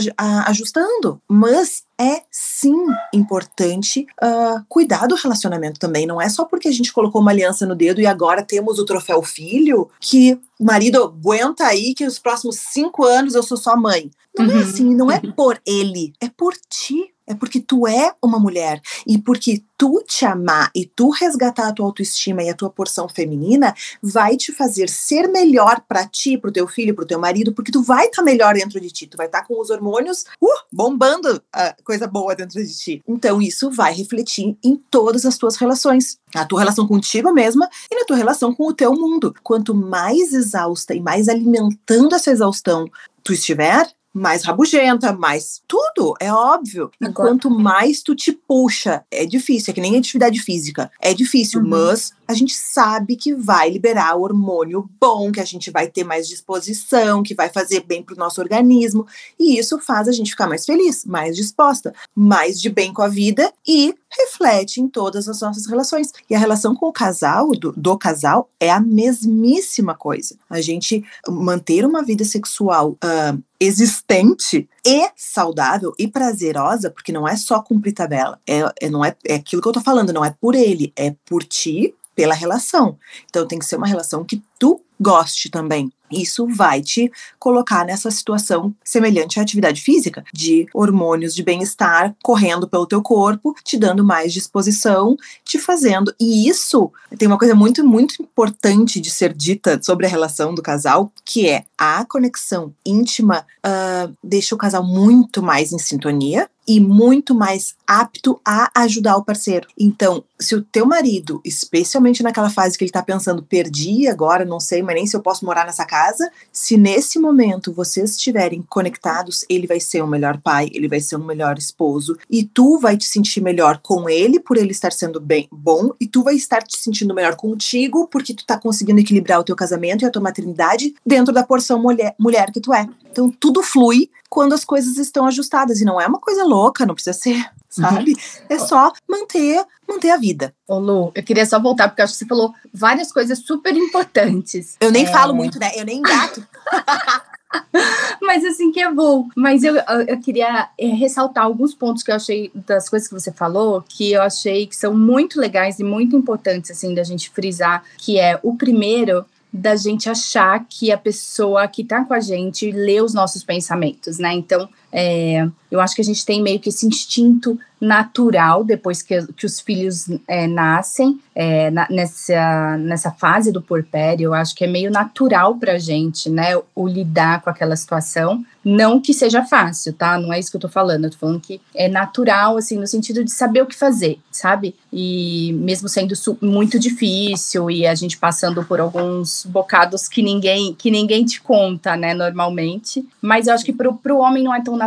ajustando, 0.47 1.21
mas 1.29 1.86
é 2.01 2.23
sim 2.31 2.75
importante 3.13 4.07
uh, 4.23 4.65
cuidar 4.69 5.07
do 5.07 5.15
relacionamento 5.15 5.81
também. 5.81 6.07
Não 6.07 6.21
é 6.21 6.29
só 6.29 6.45
porque 6.45 6.69
a 6.69 6.73
gente 6.73 6.93
colocou 6.93 7.21
uma 7.21 7.31
aliança 7.31 7.67
no 7.67 7.75
dedo 7.75 8.01
e 8.01 8.07
agora 8.07 8.43
temos 8.43 8.79
o 8.79 8.85
troféu 8.85 9.23
filho 9.23 9.89
que 10.01 10.39
o 10.59 10.65
marido 10.65 11.03
aguenta 11.03 11.67
aí 11.67 11.95
que 11.95 12.07
os 12.07 12.19
próximos 12.19 12.57
cinco 12.57 13.05
anos 13.05 13.35
eu 13.35 13.43
sou 13.43 13.57
só 13.57 13.77
mãe. 13.77 14.11
Não 14.39 14.45
é 14.45 14.49
uhum. 14.49 14.61
é 14.61 14.63
assim, 14.63 14.95
não 14.95 15.11
é 15.11 15.21
por 15.21 15.61
ele, 15.67 16.13
é 16.21 16.29
por 16.29 16.55
ti. 16.69 17.13
É 17.27 17.35
porque 17.35 17.61
tu 17.61 17.87
é 17.87 18.15
uma 18.23 18.39
mulher 18.39 18.81
e 19.07 19.19
porque 19.19 19.63
tu 19.77 20.03
te 20.07 20.25
amar 20.25 20.71
e 20.75 20.87
tu 20.87 21.11
resgatar 21.11 21.69
a 21.69 21.73
tua 21.73 21.87
autoestima 21.87 22.43
e 22.43 22.49
a 22.49 22.55
tua 22.55 22.71
porção 22.71 23.09
feminina 23.09 23.75
vai 24.03 24.37
te 24.37 24.53
fazer 24.53 24.89
ser 24.89 25.29
melhor 25.29 25.83
para 25.87 26.07
ti, 26.07 26.39
pro 26.39 26.53
teu 26.53 26.67
filho, 26.67 26.95
pro 26.95 27.07
teu 27.07 27.19
marido, 27.19 27.53
porque 27.53 27.73
tu 27.73 27.83
vai 27.83 28.07
estar 28.07 28.19
tá 28.19 28.23
melhor 28.23 28.55
dentro 28.55 28.81
de 28.81 28.91
ti, 28.91 29.07
tu 29.07 29.17
vai 29.17 29.27
estar 29.27 29.41
tá 29.41 29.47
com 29.47 29.61
os 29.61 29.71
hormônios 29.71 30.25
uh, 30.41 30.49
bombando 30.73 31.43
a 31.53 31.75
coisa 31.85 32.07
boa 32.07 32.35
dentro 32.35 32.65
de 32.65 32.75
ti. 32.77 33.03
Então 33.07 33.43
isso 33.43 33.71
vai 33.71 33.93
refletir 33.93 34.57
em 34.63 34.77
todas 34.91 35.27
as 35.27 35.37
tuas 35.37 35.57
relações, 35.57 36.19
a 36.35 36.45
tua 36.45 36.61
relação 36.61 36.87
contigo 36.87 37.33
mesma 37.33 37.69
e 37.91 37.95
na 37.95 38.05
tua 38.05 38.17
relação 38.17 38.55
com 38.55 38.69
o 38.69 38.75
teu 38.75 38.93
mundo. 38.95 39.35
Quanto 39.43 39.75
mais 39.75 40.33
exausta 40.33 40.95
e 40.95 41.01
mais 41.01 41.29
alimentando 41.29 42.15
essa 42.15 42.31
exaustão 42.31 42.87
tu 43.23 43.33
estiver, 43.33 43.91
mais 44.17 44.43
rabugenta, 44.45 45.13
mais 45.13 45.61
tudo, 45.69 46.15
é 46.19 46.33
óbvio. 46.33 46.91
E 47.01 47.09
quanto 47.11 47.51
mais 47.51 48.03
tu 48.03 48.15
te 48.15 48.33
puxa, 48.33 49.05
é 49.11 49.27
difícil, 49.27 49.71
é 49.71 49.75
que 49.75 49.81
nem 49.81 49.97
atividade 49.97 50.41
física. 50.41 50.91
É 51.01 51.13
difícil, 51.13 51.61
uhum. 51.61 51.69
mas 51.69 52.13
a 52.27 52.33
gente 52.33 52.55
sabe 52.55 53.15
que 53.15 53.35
vai 53.35 53.71
liberar 53.71 54.17
hormônio 54.17 54.89
bom, 54.99 55.31
que 55.31 55.41
a 55.41 55.45
gente 55.45 55.71
vai 55.71 55.87
ter 55.89 56.03
mais 56.03 56.27
disposição, 56.27 57.23
que 57.23 57.35
vai 57.35 57.51
fazer 57.51 57.81
bem 57.81 58.03
pro 58.03 58.17
nosso 58.17 58.41
organismo. 58.41 59.07
E 59.39 59.59
isso 59.59 59.79
faz 59.79 60.09
a 60.09 60.13
gente 60.13 60.31
ficar 60.31 60.49
mais 60.49 60.65
feliz, 60.65 61.05
mais 61.05 61.37
disposta, 61.37 61.95
mais 62.15 62.61
de 62.61 62.71
bem 62.71 62.93
com 62.93 63.03
a 63.03 63.09
vida 63.09 63.53
e 63.67 63.95
reflete 64.19 64.81
em 64.81 64.89
todas 64.89 65.29
as 65.29 65.41
nossas 65.41 65.67
relações. 65.67 66.13
E 66.29 66.35
a 66.35 66.39
relação 66.39 66.75
com 66.75 66.87
o 66.87 66.93
casal, 66.93 67.51
do, 67.53 67.73
do 67.73 67.99
casal, 67.99 68.49
é 68.59 68.71
a 68.71 68.81
mesmíssima 68.81 69.95
coisa. 69.95 70.37
A 70.49 70.61
gente 70.61 71.05
manter 71.29 71.85
uma 71.85 72.03
vida 72.03 72.25
sexual 72.25 72.93
uh, 72.93 73.43
existente 73.61 74.69
e 74.85 75.11
saudável 75.17 75.93
e 75.99 76.09
prazerosa, 76.09 76.91
porque 76.91 77.13
não 77.13 77.27
é 77.27 77.37
só 77.37 77.61
cumprir 77.61 77.93
tabela, 77.93 78.39
é, 78.47 78.63
é, 78.81 78.91
não 78.91 79.05
é, 79.05 79.17
é 79.27 79.35
aquilo 79.35 79.63
que 79.63 79.69
eu 79.69 79.73
tô 79.73 79.81
falando, 79.81 80.13
não 80.13 80.25
é 80.25 80.35
por 80.41 80.55
ele, 80.55 80.93
é 80.97 81.15
por 81.25 81.43
ti, 81.43 81.95
pela 82.17 82.35
relação. 82.35 82.97
Então 83.29 83.47
tem 83.47 83.59
que 83.59 83.67
ser 83.67 83.77
uma 83.77 83.87
relação 83.87 84.25
que 84.25 84.43
tu 84.59 84.81
goste 85.01 85.51
também. 85.51 85.93
Isso 86.11 86.47
vai 86.47 86.81
te 86.81 87.11
colocar 87.39 87.85
nessa 87.85 88.11
situação 88.11 88.75
semelhante 88.85 89.39
à 89.39 89.43
atividade 89.43 89.81
física, 89.81 90.25
de 90.33 90.67
hormônios 90.73 91.35
de 91.35 91.43
bem-estar 91.43 92.15
correndo 92.23 92.69
pelo 92.69 92.87
teu 92.87 93.03
corpo, 93.03 93.55
te 93.65 93.77
dando 93.77 94.05
mais 94.05 94.33
disposição, 94.33 95.17
te 95.45 95.59
fazendo. 95.59 96.15
E 96.21 96.49
isso 96.49 96.93
tem 97.19 97.27
uma 97.27 97.39
coisa 97.39 97.55
muito, 97.55 97.85
muito 97.85 98.23
importante 98.23 99.01
de 99.01 99.11
ser 99.11 99.33
dita 99.35 99.81
sobre 99.83 100.07
a 100.07 100.09
relação 100.09 100.55
do 100.55 100.63
casal, 100.63 101.13
que 101.25 101.49
é 101.49 101.65
a 101.77 102.05
conexão 102.05 102.73
íntima 102.85 103.45
uh, 103.67 104.17
deixa 104.23 104.55
o 104.55 104.59
casal 104.59 104.85
muito 104.85 105.43
mais 105.43 105.73
em 105.73 105.79
sintonia, 105.79 106.49
e 106.67 106.81
muito 106.81 107.35
mais 107.35 107.75
apto 107.87 108.41
a 108.45 108.71
ajudar 108.83 109.17
o 109.17 109.25
parceiro. 109.25 109.69
Então, 109.79 110.25
se 110.39 110.55
o 110.55 110.63
teu 110.63 110.85
marido, 110.85 111.41
especialmente 111.45 112.23
naquela 112.23 112.51
fase 112.51 112.77
que 112.77 112.83
ele 112.83 112.91
tá 112.91 113.03
pensando, 113.03 113.43
perdi 113.43 114.09
agora, 114.09 114.45
não 114.47 114.61
sei, 114.61 114.83
mas 114.83 114.95
nem 114.95 115.07
se 115.07 115.17
eu 115.17 115.23
posso 115.23 115.45
morar 115.45 115.67
nessa 115.67 115.85
casa, 115.85 116.31
se 116.53 116.77
nesse 116.77 117.19
momento 117.19 117.73
vocês 117.73 118.13
estiverem 118.13 118.63
conectados, 118.69 119.45
ele 119.49 119.67
vai 119.67 119.81
ser 119.81 120.03
um 120.03 120.07
melhor 120.07 120.41
pai, 120.41 120.71
ele 120.73 120.89
vai 120.89 121.01
ser 121.01 121.17
um 121.17 121.25
melhor 121.25 121.59
esposo, 121.59 122.17
e 122.31 122.45
tu 122.45 122.79
vai 122.79 122.97
te 122.97 123.07
sentir 123.07 123.41
melhor 123.41 123.79
com 123.83 124.09
ele 124.09 124.41
por 124.41 124.57
ele 124.57 124.71
estar 124.71 124.93
sendo 124.93 125.21
bem 125.21 125.49
bom, 125.51 125.91
e 126.01 126.07
tu 126.07 126.23
vai 126.23 126.35
estar 126.35 126.63
te 126.63 126.79
sentindo 126.79 127.15
melhor 127.15 127.37
contigo 127.37 128.09
porque 128.09 128.35
tu 128.35 128.45
tá 128.45 128.59
conseguindo 128.59 129.01
equilibrar 129.01 129.41
o 129.41 129.45
teu 129.45 129.57
casamento 129.57 130.03
e 130.03 130.07
a 130.07 130.11
tua 130.11 130.23
maternidade 130.23 130.95
dentro 131.05 131.33
da 131.33 131.43
porção 131.43 131.81
mulher, 131.81 132.15
mulher 132.19 132.51
que 132.51 132.61
tu 132.61 132.73
é. 132.73 132.89
Então 133.11 133.31
tudo 133.31 133.63
flui 133.63 134.11
quando 134.29 134.53
as 134.53 134.65
coisas 134.65 134.99
estão 134.99 135.27
ajustadas 135.27 135.81
e 135.81 135.85
não 135.85 136.01
é 136.01 136.07
uma 136.07 136.21
coisa 136.21 136.45
louca, 136.45 136.85
não 136.85 136.95
precisa 136.95 137.17
ser, 137.17 137.47
sabe? 137.81 138.13
Uhum. 138.13 138.47
É 138.49 138.59
só 138.59 138.93
manter, 139.09 139.65
manter 139.89 140.11
a 140.11 140.17
vida. 140.17 140.55
Ô 140.67 140.79
Lu, 140.79 141.13
eu 141.15 141.23
queria 141.23 141.47
só 141.47 141.61
voltar 141.61 141.89
porque 141.89 142.03
acho 142.03 142.13
que 142.13 142.19
você 142.19 142.27
falou 142.27 142.55
várias 142.73 143.13
coisas 143.13 143.39
super 143.39 143.77
importantes. 143.77 144.77
Eu 144.81 144.91
nem 144.91 145.05
é... 145.05 145.13
falo 145.13 145.35
muito, 145.35 145.59
né? 145.59 145.71
Eu 145.75 145.85
nem 145.85 146.03
gato. 146.03 146.47
Mas 148.21 148.45
assim 148.45 148.73
que 148.73 148.81
é 148.81 148.93
bom. 148.93 149.29
Mas 149.37 149.63
eu, 149.63 149.77
eu 150.07 150.21
queria 150.21 150.69
é, 150.79 150.87
ressaltar 150.87 151.45
alguns 151.45 151.75
pontos 151.75 152.03
que 152.03 152.11
eu 152.11 152.17
achei 152.17 152.51
das 152.55 152.89
coisas 152.89 153.09
que 153.09 153.15
você 153.15 153.33
falou, 153.33 153.85
que 153.89 154.13
eu 154.13 154.23
achei 154.23 154.67
que 154.67 154.77
são 154.77 154.95
muito 154.95 155.41
legais 155.41 155.79
e 155.79 155.85
muito 155.85 156.17
importantes 156.17 156.71
assim 156.71 156.95
da 156.95 157.03
gente 157.03 157.31
frisar, 157.31 157.85
que 157.99 158.19
é 158.19 158.39
o 158.43 158.57
primeiro 158.57 159.25
da 159.53 159.75
gente 159.75 160.11
achar 160.11 160.67
que 160.69 160.93
a 160.93 160.99
pessoa 160.99 161.67
que 161.67 161.83
está 161.83 162.05
com 162.05 162.13
a 162.13 162.21
gente 162.21 162.71
lê 162.71 163.01
os 163.01 163.15
nossos 163.15 163.43
pensamentos, 163.43 164.19
né? 164.19 164.33
Então, 164.35 164.69
é, 164.99 165.47
eu 165.71 165.79
acho 165.79 165.95
que 165.95 166.01
a 166.01 166.05
gente 166.05 166.25
tem 166.25 166.43
meio 166.43 166.59
que 166.59 166.71
esse 166.71 166.87
instinto 166.87 167.59
natural 167.79 168.65
depois 168.65 169.03
que, 169.03 169.27
que 169.35 169.45
os 169.45 169.61
filhos 169.61 170.09
é, 170.27 170.47
nascem, 170.47 171.21
é, 171.35 171.71
na, 171.71 171.87
nessa, 171.91 172.79
nessa 172.79 173.11
fase 173.11 173.53
do 173.53 173.61
porpério, 173.61 174.29
eu 174.29 174.35
acho 174.35 174.55
que 174.55 174.65
é 174.65 174.67
meio 174.67 174.91
natural 174.91 175.57
para 175.57 175.73
a 175.73 175.79
gente, 175.79 176.31
né, 176.31 176.57
o 176.75 176.89
lidar 176.89 177.43
com 177.43 177.51
aquela 177.51 177.77
situação. 177.77 178.43
Não 178.65 179.01
que 179.01 179.13
seja 179.13 179.45
fácil, 179.45 179.93
tá? 179.93 180.19
Não 180.19 180.33
é 180.33 180.41
isso 180.41 180.51
que 180.51 180.57
eu 180.57 180.61
tô 180.61 180.69
falando. 180.69 181.05
Eu 181.05 181.11
tô 181.11 181.19
falando 181.19 181.41
que 181.41 181.61
é 181.73 181.89
natural, 181.89 182.57
assim, 182.57 182.77
no 182.77 182.87
sentido 182.87 183.23
de 183.23 183.31
saber 183.31 183.63
o 183.63 183.67
que 183.67 183.77
fazer, 183.77 184.19
sabe? 184.33 184.75
E 184.93 185.53
mesmo 185.61 185.89
sendo 185.89 186.15
muito 186.41 186.77
difícil 186.77 187.71
e 187.71 187.87
a 187.87 187.95
gente 187.95 188.19
passando 188.19 188.65
por 188.65 188.81
alguns 188.81 189.47
bocados 189.47 190.09
que 190.09 190.21
ninguém 190.21 190.75
que 190.75 190.91
ninguém 190.91 191.25
te 191.25 191.41
conta, 191.41 191.97
né, 191.97 192.13
normalmente. 192.13 193.07
Mas 193.23 193.47
eu 193.47 193.55
acho 193.55 193.65
que 193.65 193.73
pro, 193.73 193.95
pro 193.95 194.19
homem 194.19 194.43
não 194.43 194.53
é 194.53 194.61
tão 194.61 194.77
natural. 194.77 194.86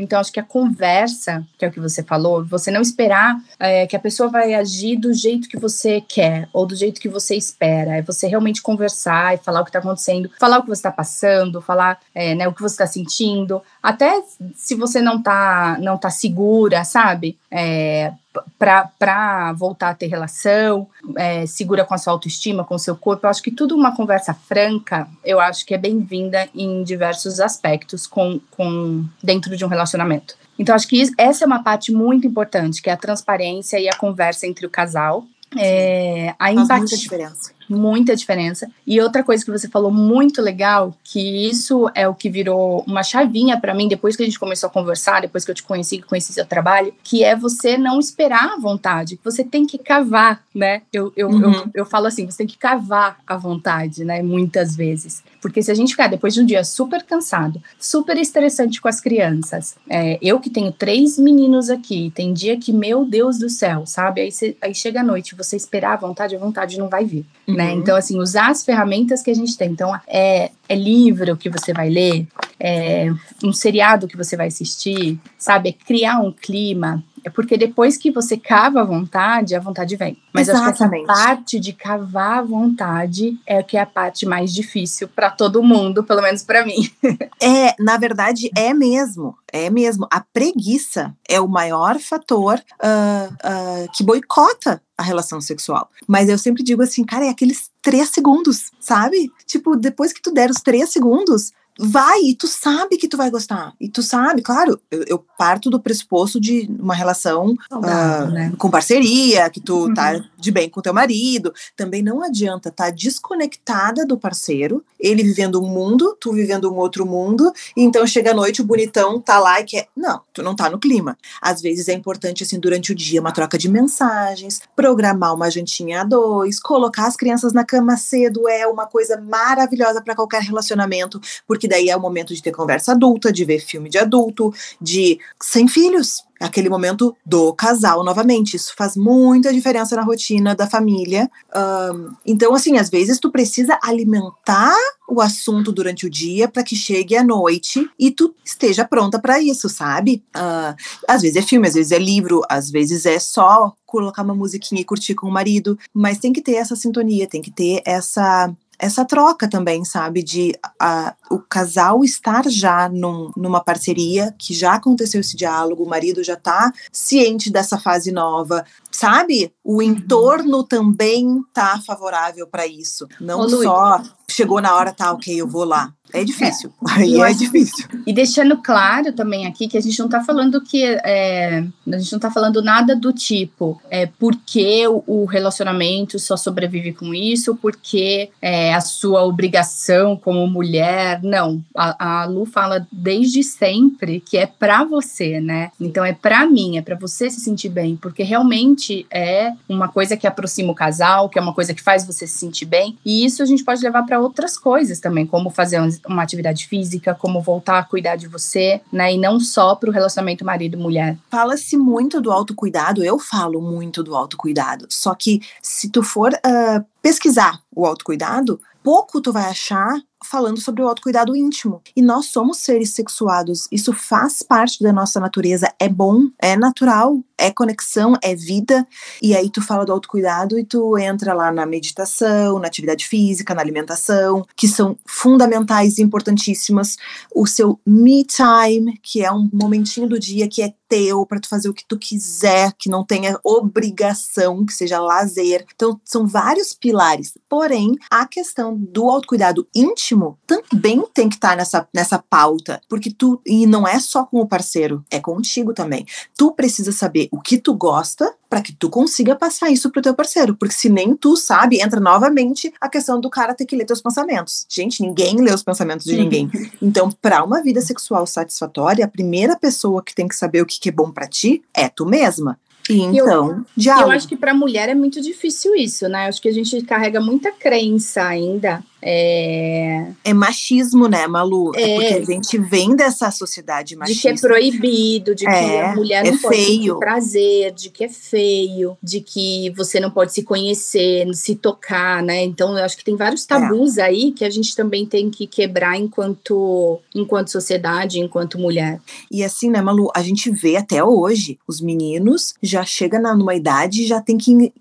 Então, 0.00 0.20
acho 0.20 0.32
que 0.32 0.40
a 0.40 0.44
conversa, 0.44 1.44
que 1.58 1.64
é 1.64 1.68
o 1.68 1.72
que 1.72 1.80
você 1.80 2.02
falou, 2.02 2.44
você 2.44 2.70
não 2.70 2.80
esperar 2.80 3.36
é, 3.58 3.86
que 3.86 3.96
a 3.96 4.00
pessoa 4.00 4.28
vai 4.28 4.54
agir 4.54 4.96
do 4.96 5.12
jeito 5.12 5.48
que 5.48 5.58
você 5.58 6.00
quer 6.00 6.48
ou 6.52 6.66
do 6.66 6.74
jeito 6.74 7.00
que 7.00 7.08
você 7.08 7.34
espera. 7.34 7.96
É 7.96 8.02
você 8.02 8.26
realmente 8.26 8.62
conversar 8.62 9.34
e 9.34 9.38
falar 9.38 9.60
o 9.60 9.64
que 9.64 9.70
está 9.70 9.78
acontecendo, 9.78 10.30
falar 10.38 10.58
o 10.58 10.62
que 10.62 10.68
você 10.68 10.80
está 10.80 10.92
passando, 10.92 11.60
falar 11.60 11.98
é, 12.14 12.34
né, 12.34 12.48
o 12.48 12.52
que 12.52 12.62
você 12.62 12.74
está 12.74 12.86
sentindo. 12.86 13.62
Até 13.82 14.22
se 14.54 14.74
você 14.74 15.00
não 15.00 15.22
tá, 15.22 15.78
não 15.80 15.96
tá 15.96 16.10
segura, 16.10 16.84
sabe? 16.84 17.38
É, 17.50 18.12
para 18.58 19.52
voltar 19.54 19.90
a 19.90 19.94
ter 19.94 20.06
relação, 20.06 20.86
é, 21.16 21.46
segura 21.46 21.84
com 21.84 21.94
a 21.94 21.98
sua 21.98 22.12
autoestima, 22.12 22.64
com 22.64 22.74
o 22.74 22.78
seu 22.78 22.96
corpo. 22.96 23.26
Eu 23.26 23.30
acho 23.30 23.42
que 23.42 23.50
tudo 23.50 23.74
uma 23.74 23.94
conversa 23.94 24.32
franca, 24.32 25.08
eu 25.24 25.40
acho 25.40 25.66
que 25.66 25.74
é 25.74 25.78
bem-vinda 25.78 26.48
em 26.54 26.82
diversos 26.84 27.40
aspectos 27.40 28.06
com, 28.06 28.40
com 28.50 29.04
dentro 29.22 29.56
de 29.56 29.64
um 29.64 29.68
relacionamento. 29.68 30.36
Então, 30.58 30.74
acho 30.74 30.86
que 30.86 31.00
isso, 31.00 31.12
essa 31.16 31.44
é 31.44 31.46
uma 31.46 31.62
parte 31.62 31.90
muito 31.90 32.26
importante, 32.26 32.82
que 32.82 32.90
é 32.90 32.92
a 32.92 32.96
transparência 32.96 33.80
e 33.80 33.88
a 33.88 33.96
conversa 33.96 34.46
entre 34.46 34.66
o 34.66 34.70
casal. 34.70 35.24
É, 35.56 36.34
a 36.38 36.52
empatia. 36.52 36.66
Faz 36.66 36.80
muita 36.80 36.96
diferença 36.96 37.59
muita 37.70 38.16
diferença. 38.16 38.68
E 38.86 39.00
outra 39.00 39.22
coisa 39.22 39.44
que 39.44 39.50
você 39.50 39.68
falou 39.68 39.90
muito 39.90 40.42
legal, 40.42 40.94
que 41.04 41.48
isso 41.48 41.88
é 41.94 42.08
o 42.08 42.14
que 42.14 42.28
virou 42.28 42.84
uma 42.86 43.02
chavinha 43.02 43.58
para 43.58 43.74
mim 43.74 43.88
depois 43.88 44.16
que 44.16 44.22
a 44.22 44.26
gente 44.26 44.38
começou 44.38 44.68
a 44.68 44.72
conversar, 44.72 45.20
depois 45.22 45.44
que 45.44 45.50
eu 45.50 45.54
te 45.54 45.62
conheci, 45.62 45.98
que 45.98 46.06
conheci 46.06 46.32
seu 46.32 46.46
trabalho, 46.46 46.92
que 47.02 47.24
é 47.24 47.36
você 47.36 47.78
não 47.78 47.98
esperar 47.98 48.54
à 48.54 48.56
vontade, 48.56 49.18
você 49.22 49.44
tem 49.44 49.66
que 49.66 49.78
cavar, 49.78 50.42
né? 50.54 50.82
Eu, 50.92 51.12
eu, 51.16 51.28
uhum. 51.28 51.52
eu, 51.52 51.70
eu 51.74 51.86
falo 51.86 52.06
assim, 52.06 52.26
você 52.26 52.38
tem 52.38 52.46
que 52.46 52.58
cavar 52.58 53.18
à 53.26 53.36
vontade, 53.36 54.04
né? 54.04 54.22
Muitas 54.22 54.74
vezes. 54.76 55.22
Porque 55.40 55.62
se 55.62 55.70
a 55.70 55.74
gente 55.74 55.90
ficar 55.90 56.08
depois 56.08 56.34
de 56.34 56.40
um 56.40 56.46
dia 56.46 56.62
super 56.64 57.02
cansado, 57.02 57.62
super 57.78 58.16
estressante 58.18 58.80
com 58.80 58.88
as 58.88 59.00
crianças, 59.00 59.74
é, 59.88 60.18
eu 60.20 60.38
que 60.38 60.50
tenho 60.50 60.72
três 60.72 61.18
meninos 61.18 61.70
aqui, 61.70 62.12
tem 62.14 62.32
dia 62.32 62.56
que, 62.58 62.72
meu 62.72 63.04
Deus 63.04 63.38
do 63.38 63.48
céu, 63.48 63.86
sabe? 63.86 64.20
Aí, 64.20 64.32
cê, 64.32 64.56
aí 64.60 64.74
chega 64.74 65.00
a 65.00 65.04
noite, 65.04 65.34
você 65.34 65.56
esperar 65.56 65.94
à 65.94 65.96
vontade, 65.96 66.36
a 66.36 66.38
vontade 66.38 66.78
não 66.78 66.88
vai 66.88 67.04
vir, 67.04 67.24
uhum. 67.46 67.54
Né? 67.60 67.72
Então, 67.72 67.94
assim, 67.94 68.18
usar 68.18 68.48
as 68.48 68.64
ferramentas 68.64 69.22
que 69.22 69.30
a 69.30 69.34
gente 69.34 69.56
tem. 69.56 69.70
Então, 69.70 69.94
é, 70.08 70.50
é 70.66 70.74
livro 70.74 71.36
que 71.36 71.50
você 71.50 71.74
vai 71.74 71.90
ler, 71.90 72.26
é 72.58 73.12
um 73.44 73.52
seriado 73.52 74.08
que 74.08 74.16
você 74.16 74.34
vai 74.34 74.46
assistir, 74.46 75.18
sabe? 75.36 75.68
É 75.68 75.72
criar 75.72 76.20
um 76.20 76.32
clima, 76.32 77.04
é 77.24 77.30
porque 77.30 77.56
depois 77.56 77.96
que 77.96 78.10
você 78.10 78.36
cava 78.36 78.80
a 78.80 78.84
vontade, 78.84 79.54
a 79.54 79.60
vontade 79.60 79.96
vem. 79.96 80.16
Mas 80.32 80.48
Exatamente. 80.48 80.70
acho 80.70 80.90
que 80.90 80.94
essa 80.94 81.24
parte 81.24 81.60
de 81.60 81.72
cavar 81.72 82.38
a 82.38 82.42
vontade 82.42 83.38
é 83.46 83.62
que 83.62 83.76
é 83.76 83.80
a 83.80 83.86
parte 83.86 84.26
mais 84.26 84.52
difícil 84.52 85.08
para 85.08 85.30
todo 85.30 85.62
mundo, 85.62 86.04
pelo 86.04 86.22
menos 86.22 86.42
para 86.42 86.64
mim. 86.64 86.90
é, 87.40 87.74
na 87.78 87.96
verdade, 87.96 88.50
é 88.56 88.72
mesmo. 88.72 89.36
É 89.52 89.68
mesmo. 89.68 90.06
A 90.10 90.20
preguiça 90.20 91.14
é 91.28 91.40
o 91.40 91.48
maior 91.48 91.98
fator 91.98 92.58
uh, 92.58 93.32
uh, 93.32 93.92
que 93.92 94.04
boicota 94.04 94.80
a 94.96 95.02
relação 95.02 95.40
sexual. 95.40 95.88
Mas 96.06 96.28
eu 96.28 96.36
sempre 96.36 96.62
digo 96.62 96.82
assim, 96.82 97.04
cara, 97.04 97.24
é 97.24 97.30
aqueles 97.30 97.70
três 97.82 98.10
segundos, 98.10 98.70
sabe? 98.78 99.32
Tipo, 99.46 99.74
depois 99.74 100.12
que 100.12 100.20
tu 100.20 100.30
der 100.32 100.50
os 100.50 100.60
três 100.60 100.90
segundos, 100.90 101.52
vai 101.78 102.20
e 102.22 102.34
tu 102.34 102.46
sabe 102.46 102.96
que 102.96 103.08
tu 103.08 103.16
vai 103.16 103.30
gostar. 103.30 103.72
E 103.80 103.88
tu 103.88 104.02
sabe, 104.02 104.42
claro, 104.42 104.80
eu, 104.90 105.04
eu 105.06 105.24
parto 105.38 105.70
do 105.70 105.80
pressuposto 105.80 106.40
de 106.40 106.70
uma 106.78 106.94
relação 106.94 107.54
uh, 107.72 108.30
né? 108.30 108.52
com 108.58 108.70
parceria, 108.70 109.48
que 109.50 109.60
tu 109.60 109.86
uhum. 109.86 109.94
tá 109.94 110.22
de 110.40 110.50
bem 110.50 110.68
com 110.68 110.80
teu 110.80 110.94
marido. 110.94 111.52
Também 111.76 112.02
não 112.02 112.22
adianta 112.22 112.68
estar 112.68 112.86
tá 112.86 112.90
desconectada 112.90 114.06
do 114.06 114.18
parceiro, 114.18 114.84
ele 114.98 115.22
vivendo 115.22 115.62
um 115.62 115.68
mundo, 115.68 116.16
tu 116.20 116.32
vivendo 116.32 116.70
um 116.70 116.76
outro 116.76 117.06
mundo, 117.06 117.52
então 117.76 118.06
chega 118.06 118.30
a 118.30 118.34
noite 118.34 118.60
o 118.60 118.64
bonitão 118.64 119.20
tá 119.20 119.38
lá 119.38 119.60
e 119.60 119.64
quer. 119.64 119.88
Não, 119.96 120.22
tu 120.32 120.42
não 120.42 120.54
tá 120.54 120.70
no 120.70 120.78
clima. 120.78 121.16
Às 121.40 121.60
vezes 121.60 121.88
é 121.88 121.92
importante, 121.92 122.42
assim, 122.42 122.58
durante 122.58 122.92
o 122.92 122.94
dia, 122.94 123.20
uma 123.20 123.32
troca 123.32 123.58
de 123.58 123.68
mensagens, 123.68 124.60
programar 124.74 125.34
uma 125.34 125.50
jantinha 125.50 126.00
a 126.00 126.04
dois, 126.04 126.58
colocar 126.58 127.06
as 127.06 127.16
crianças 127.16 127.52
na 127.52 127.64
cama 127.64 127.96
cedo 127.96 128.48
é 128.48 128.66
uma 128.66 128.86
coisa 128.86 129.20
maravilhosa 129.20 130.02
para 130.02 130.14
qualquer 130.14 130.42
relacionamento, 130.42 131.20
porque 131.46 131.68
daí 131.68 131.88
é 131.88 131.96
o 131.96 132.00
momento 132.00 132.34
de 132.34 132.42
ter 132.42 132.52
conversa 132.52 132.92
adulta, 132.92 133.32
de 133.32 133.44
ver 133.44 133.60
filme 133.60 133.88
de 133.88 133.98
adulto, 133.98 134.52
de 134.80 135.18
sem 135.40 135.68
filhos. 135.68 136.24
Aquele 136.40 136.68
momento 136.68 137.14
do 137.24 137.52
casal 137.52 138.02
novamente. 138.02 138.56
Isso 138.56 138.72
faz 138.76 138.96
muita 138.96 139.52
diferença 139.52 139.94
na 139.94 140.02
rotina 140.02 140.54
da 140.54 140.66
família. 140.66 141.30
Um, 141.54 142.14
então, 142.24 142.54
assim, 142.54 142.78
às 142.78 142.88
vezes 142.88 143.18
tu 143.18 143.30
precisa 143.30 143.78
alimentar 143.82 144.74
o 145.08 145.20
assunto 145.20 145.72
durante 145.72 146.06
o 146.06 146.10
dia 146.10 146.48
para 146.48 146.62
que 146.62 146.76
chegue 146.76 147.16
à 147.16 147.24
noite 147.24 147.88
e 147.98 148.10
tu 148.10 148.34
esteja 148.44 148.84
pronta 148.84 149.18
para 149.18 149.40
isso, 149.40 149.68
sabe? 149.68 150.22
Uh, 150.34 150.74
às 151.06 151.22
vezes 151.22 151.36
é 151.36 151.42
filme, 151.42 151.66
às 151.66 151.74
vezes 151.74 151.92
é 151.92 151.98
livro, 151.98 152.42
às 152.48 152.70
vezes 152.70 153.04
é 153.04 153.18
só 153.18 153.72
colocar 153.84 154.22
uma 154.22 154.34
musiquinha 154.34 154.80
e 154.80 154.84
curtir 154.84 155.14
com 155.16 155.26
o 155.26 155.32
marido, 155.32 155.76
mas 155.92 156.18
tem 156.18 156.32
que 156.32 156.40
ter 156.40 156.54
essa 156.54 156.76
sintonia, 156.76 157.26
tem 157.26 157.42
que 157.42 157.50
ter 157.50 157.82
essa 157.84 158.54
essa 158.80 159.04
troca 159.04 159.48
também, 159.48 159.84
sabe? 159.84 160.22
De 160.22 160.58
a, 160.80 161.14
o 161.30 161.38
casal 161.38 162.02
estar 162.02 162.48
já 162.48 162.88
num, 162.88 163.30
numa 163.36 163.62
parceria, 163.62 164.34
que 164.38 164.54
já 164.54 164.74
aconteceu 164.74 165.20
esse 165.20 165.36
diálogo, 165.36 165.84
o 165.84 165.88
marido 165.88 166.24
já 166.24 166.34
tá 166.36 166.72
ciente 166.90 167.50
dessa 167.50 167.78
fase 167.78 168.10
nova, 168.10 168.64
sabe? 168.90 169.52
O 169.62 169.76
uhum. 169.76 169.82
entorno 169.82 170.64
também 170.64 171.42
tá 171.52 171.80
favorável 171.86 172.46
para 172.46 172.66
isso. 172.66 173.06
Não 173.20 173.40
Ô, 173.40 173.48
só 173.48 174.02
chegou 174.40 174.60
na 174.60 174.74
hora, 174.74 174.92
tá, 174.92 175.12
ok, 175.12 175.38
eu 175.38 175.46
vou 175.46 175.64
lá. 175.64 175.92
É 176.12 176.24
difícil. 176.24 176.72
É. 176.88 176.92
Aí 177.00 177.20
é 177.20 177.32
difícil. 177.32 177.86
E 178.06 178.12
deixando 178.12 178.56
claro 178.58 179.12
também 179.12 179.46
aqui 179.46 179.68
que 179.68 179.78
a 179.78 179.80
gente 179.80 179.98
não 179.98 180.06
está 180.06 180.22
falando 180.22 180.60
que 180.60 180.82
é, 180.84 181.64
a 181.86 181.98
gente 181.98 182.12
não 182.12 182.18
está 182.18 182.30
falando 182.30 182.62
nada 182.62 182.96
do 182.96 183.12
tipo 183.12 183.80
é 183.90 184.06
porque 184.06 184.86
o, 184.88 185.24
relacionamento 185.24 186.18
só 186.18 186.36
sobrevive 186.36 186.92
com 186.92 187.14
isso, 187.14 187.54
porque 187.54 188.30
é 188.42 188.74
a 188.74 188.80
sua 188.80 189.22
obrigação 189.24 190.16
como 190.16 190.46
mulher. 190.46 191.20
Não. 191.22 191.62
A, 191.76 192.22
a 192.22 192.24
Lu 192.24 192.44
fala 192.44 192.86
desde 192.90 193.42
sempre 193.42 194.20
que 194.20 194.36
é 194.36 194.46
para 194.46 194.84
você, 194.84 195.40
né? 195.40 195.70
Então 195.80 196.04
é 196.04 196.12
para 196.12 196.46
mim, 196.46 196.78
é 196.78 196.82
para 196.82 196.96
você 196.96 197.30
se 197.30 197.40
sentir 197.40 197.68
bem, 197.68 197.96
porque 197.96 198.22
realmente 198.22 199.06
é 199.10 199.52
uma 199.68 199.88
coisa 199.88 200.16
que 200.16 200.26
aproxima 200.26 200.72
o 200.72 200.74
casal, 200.74 201.28
que 201.28 201.38
é 201.38 201.42
uma 201.42 201.54
coisa 201.54 201.74
que 201.74 201.82
faz 201.82 202.04
você 202.04 202.26
se 202.26 202.38
sentir 202.38 202.64
bem. 202.64 202.98
E 203.04 203.24
isso 203.24 203.42
a 203.42 203.46
gente 203.46 203.64
pode 203.64 203.82
levar 203.82 204.02
para 204.04 204.18
outras 204.30 204.56
coisas 204.56 205.00
também, 205.00 205.26
como 205.26 205.50
fazer 205.50 205.80
uma 206.06 206.22
atividade 206.22 206.66
física, 206.66 207.14
como 207.14 207.42
voltar 207.42 207.78
a 207.78 207.84
cuidar 207.84 208.16
de 208.16 208.28
você, 208.28 208.80
né? 208.92 209.12
E 209.12 209.18
não 209.18 209.40
só 209.40 209.74
para 209.74 209.90
o 209.90 209.92
relacionamento 209.92 210.44
marido-mulher. 210.44 211.18
Fala-se 211.28 211.76
muito 211.76 212.20
do 212.20 212.32
autocuidado, 212.32 213.04
eu 213.04 213.18
falo 213.18 213.60
muito 213.60 214.02
do 214.02 214.14
autocuidado. 214.14 214.86
Só 214.88 215.14
que 215.14 215.40
se 215.60 215.90
tu 215.90 216.02
for 216.02 216.32
uh, 216.32 216.84
pesquisar 217.02 217.60
o 217.74 217.84
autocuidado, 217.84 218.60
pouco 218.82 219.20
tu 219.20 219.32
vai 219.32 219.44
achar 219.44 220.00
falando 220.24 220.60
sobre 220.60 220.82
o 220.82 220.88
autocuidado 220.88 221.34
íntimo. 221.34 221.82
E 221.96 222.02
nós 222.02 222.26
somos 222.26 222.58
seres 222.58 222.90
sexuados, 222.90 223.66
isso 223.72 223.92
faz 223.92 224.42
parte 224.42 224.82
da 224.82 224.92
nossa 224.92 225.18
natureza, 225.18 225.72
é 225.78 225.88
bom, 225.88 226.28
é 226.38 226.56
natural, 226.56 227.18
é 227.40 227.50
conexão, 227.50 228.14
é 228.22 228.34
vida. 228.34 228.86
E 229.22 229.34
aí 229.34 229.50
tu 229.50 229.62
fala 229.62 229.84
do 229.84 229.92
autocuidado 229.92 230.58
e 230.58 230.64
tu 230.64 230.96
entra 230.98 231.32
lá 231.34 231.50
na 231.50 231.66
meditação, 231.66 232.58
na 232.58 232.66
atividade 232.68 233.06
física, 233.06 233.54
na 233.54 233.62
alimentação, 233.62 234.46
que 234.54 234.68
são 234.68 234.96
fundamentais 235.06 235.98
e 235.98 236.02
importantíssimas. 236.02 236.96
O 237.34 237.46
seu 237.46 237.80
me 237.86 238.24
time, 238.24 238.98
que 239.02 239.24
é 239.24 239.32
um 239.32 239.48
momentinho 239.52 240.08
do 240.08 240.18
dia 240.18 240.48
que 240.48 240.62
é 240.62 240.74
teu 240.90 241.24
para 241.24 241.38
tu 241.38 241.48
fazer 241.48 241.68
o 241.68 241.74
que 241.74 241.86
tu 241.86 241.96
quiser, 241.96 242.72
que 242.76 242.90
não 242.90 243.04
tenha 243.04 243.38
obrigação, 243.44 244.66
que 244.66 244.72
seja 244.72 245.00
lazer. 245.00 245.64
Então 245.74 246.00
são 246.04 246.26
vários 246.26 246.74
pilares. 246.74 247.34
Porém, 247.48 247.96
a 248.10 248.26
questão 248.26 248.76
do 248.76 249.08
autocuidado 249.08 249.66
íntimo 249.72 250.36
também 250.46 251.02
tem 251.14 251.28
que 251.28 251.36
estar 251.36 251.50
tá 251.50 251.56
nessa 251.56 251.88
nessa 251.94 252.18
pauta, 252.18 252.80
porque 252.88 253.10
tu 253.10 253.40
e 253.46 253.66
não 253.66 253.86
é 253.86 254.00
só 254.00 254.24
com 254.24 254.40
o 254.40 254.48
parceiro, 254.48 255.04
é 255.10 255.20
contigo 255.20 255.72
também. 255.72 256.04
Tu 256.36 256.52
precisa 256.52 256.90
saber 256.90 257.28
o 257.30 257.40
que 257.40 257.58
tu 257.58 257.74
gosta 257.74 258.34
para 258.48 258.60
que 258.60 258.72
tu 258.72 258.90
consiga 258.90 259.36
passar 259.36 259.70
isso 259.70 259.90
pro 259.90 260.02
teu 260.02 260.14
parceiro, 260.14 260.56
porque 260.56 260.74
se 260.74 260.88
nem 260.88 261.14
tu 261.14 261.36
sabe, 261.36 261.80
entra 261.80 262.00
novamente 262.00 262.72
a 262.80 262.88
questão 262.88 263.20
do 263.20 263.30
cara 263.30 263.54
ter 263.54 263.64
que 263.64 263.76
ler 263.76 263.84
teus 263.84 264.02
pensamentos. 264.02 264.66
Gente, 264.68 265.02
ninguém 265.02 265.40
lê 265.40 265.52
os 265.52 265.62
pensamentos 265.62 266.04
de 266.04 266.16
ninguém. 266.16 266.50
Então, 266.82 267.10
para 267.10 267.44
uma 267.44 267.62
vida 267.62 267.80
sexual 267.80 268.26
satisfatória, 268.26 269.04
a 269.04 269.08
primeira 269.08 269.56
pessoa 269.56 270.02
que 270.02 270.14
tem 270.14 270.26
que 270.26 270.34
saber 270.34 270.62
o 270.62 270.66
que 270.66 270.88
é 270.88 270.92
bom 270.92 271.10
para 271.10 271.28
ti 271.28 271.62
é 271.72 271.88
tu 271.88 272.04
mesma. 272.04 272.58
E 272.88 273.00
então, 273.00 273.50
eu, 273.50 273.64
Eu 274.02 274.10
acho 274.10 274.26
que 274.26 274.36
para 274.36 274.52
mulher 274.52 274.88
é 274.88 274.94
muito 274.94 275.20
difícil 275.20 275.76
isso, 275.76 276.08
né? 276.08 276.24
Eu 276.24 276.28
acho 276.30 276.42
que 276.42 276.48
a 276.48 276.52
gente 276.52 276.82
carrega 276.82 277.20
muita 277.20 277.52
crença 277.52 278.24
ainda 278.24 278.82
é... 279.02 280.12
é 280.24 280.34
machismo, 280.34 281.08
né, 281.08 281.26
Malu? 281.26 281.72
É, 281.74 281.82
é 281.82 281.94
porque 281.94 282.14
a 282.14 282.34
gente 282.34 282.58
vem 282.58 282.94
dessa 282.96 283.30
sociedade 283.30 283.96
machista. 283.96 284.32
De 284.32 284.40
que 284.40 284.46
é 284.46 284.48
proibido, 284.48 285.34
de 285.34 285.44
que 285.44 285.50
é, 285.50 285.90
a 285.90 285.94
mulher 285.94 286.24
não 286.24 286.34
é 286.34 286.38
pode 286.38 286.56
feio. 286.56 286.98
prazer, 286.98 287.72
de 287.72 287.90
que 287.90 288.04
é 288.04 288.08
feio, 288.08 288.96
de 289.02 289.20
que 289.20 289.70
você 289.76 290.00
não 290.00 290.10
pode 290.10 290.32
se 290.32 290.42
conhecer, 290.42 291.26
se 291.34 291.54
tocar, 291.54 292.22
né? 292.22 292.42
Então, 292.44 292.76
eu 292.76 292.84
acho 292.84 292.96
que 292.96 293.04
tem 293.04 293.16
vários 293.16 293.46
tabus 293.46 293.96
é. 293.96 294.02
aí 294.02 294.32
que 294.32 294.44
a 294.44 294.50
gente 294.50 294.74
também 294.74 295.06
tem 295.06 295.30
que 295.30 295.46
quebrar 295.46 295.96
enquanto, 295.96 297.00
enquanto 297.14 297.50
sociedade, 297.50 298.18
enquanto 298.18 298.58
mulher. 298.58 299.00
E 299.30 299.42
assim, 299.44 299.70
né, 299.70 299.80
Malu, 299.80 300.10
a 300.14 300.22
gente 300.22 300.50
vê 300.50 300.76
até 300.76 301.02
hoje, 301.02 301.58
os 301.66 301.80
meninos 301.80 302.54
já 302.62 302.84
chegam 302.84 303.20
numa 303.36 303.54
idade 303.54 304.06
já 304.06 304.20
tem 304.20 304.36
que 304.36 304.72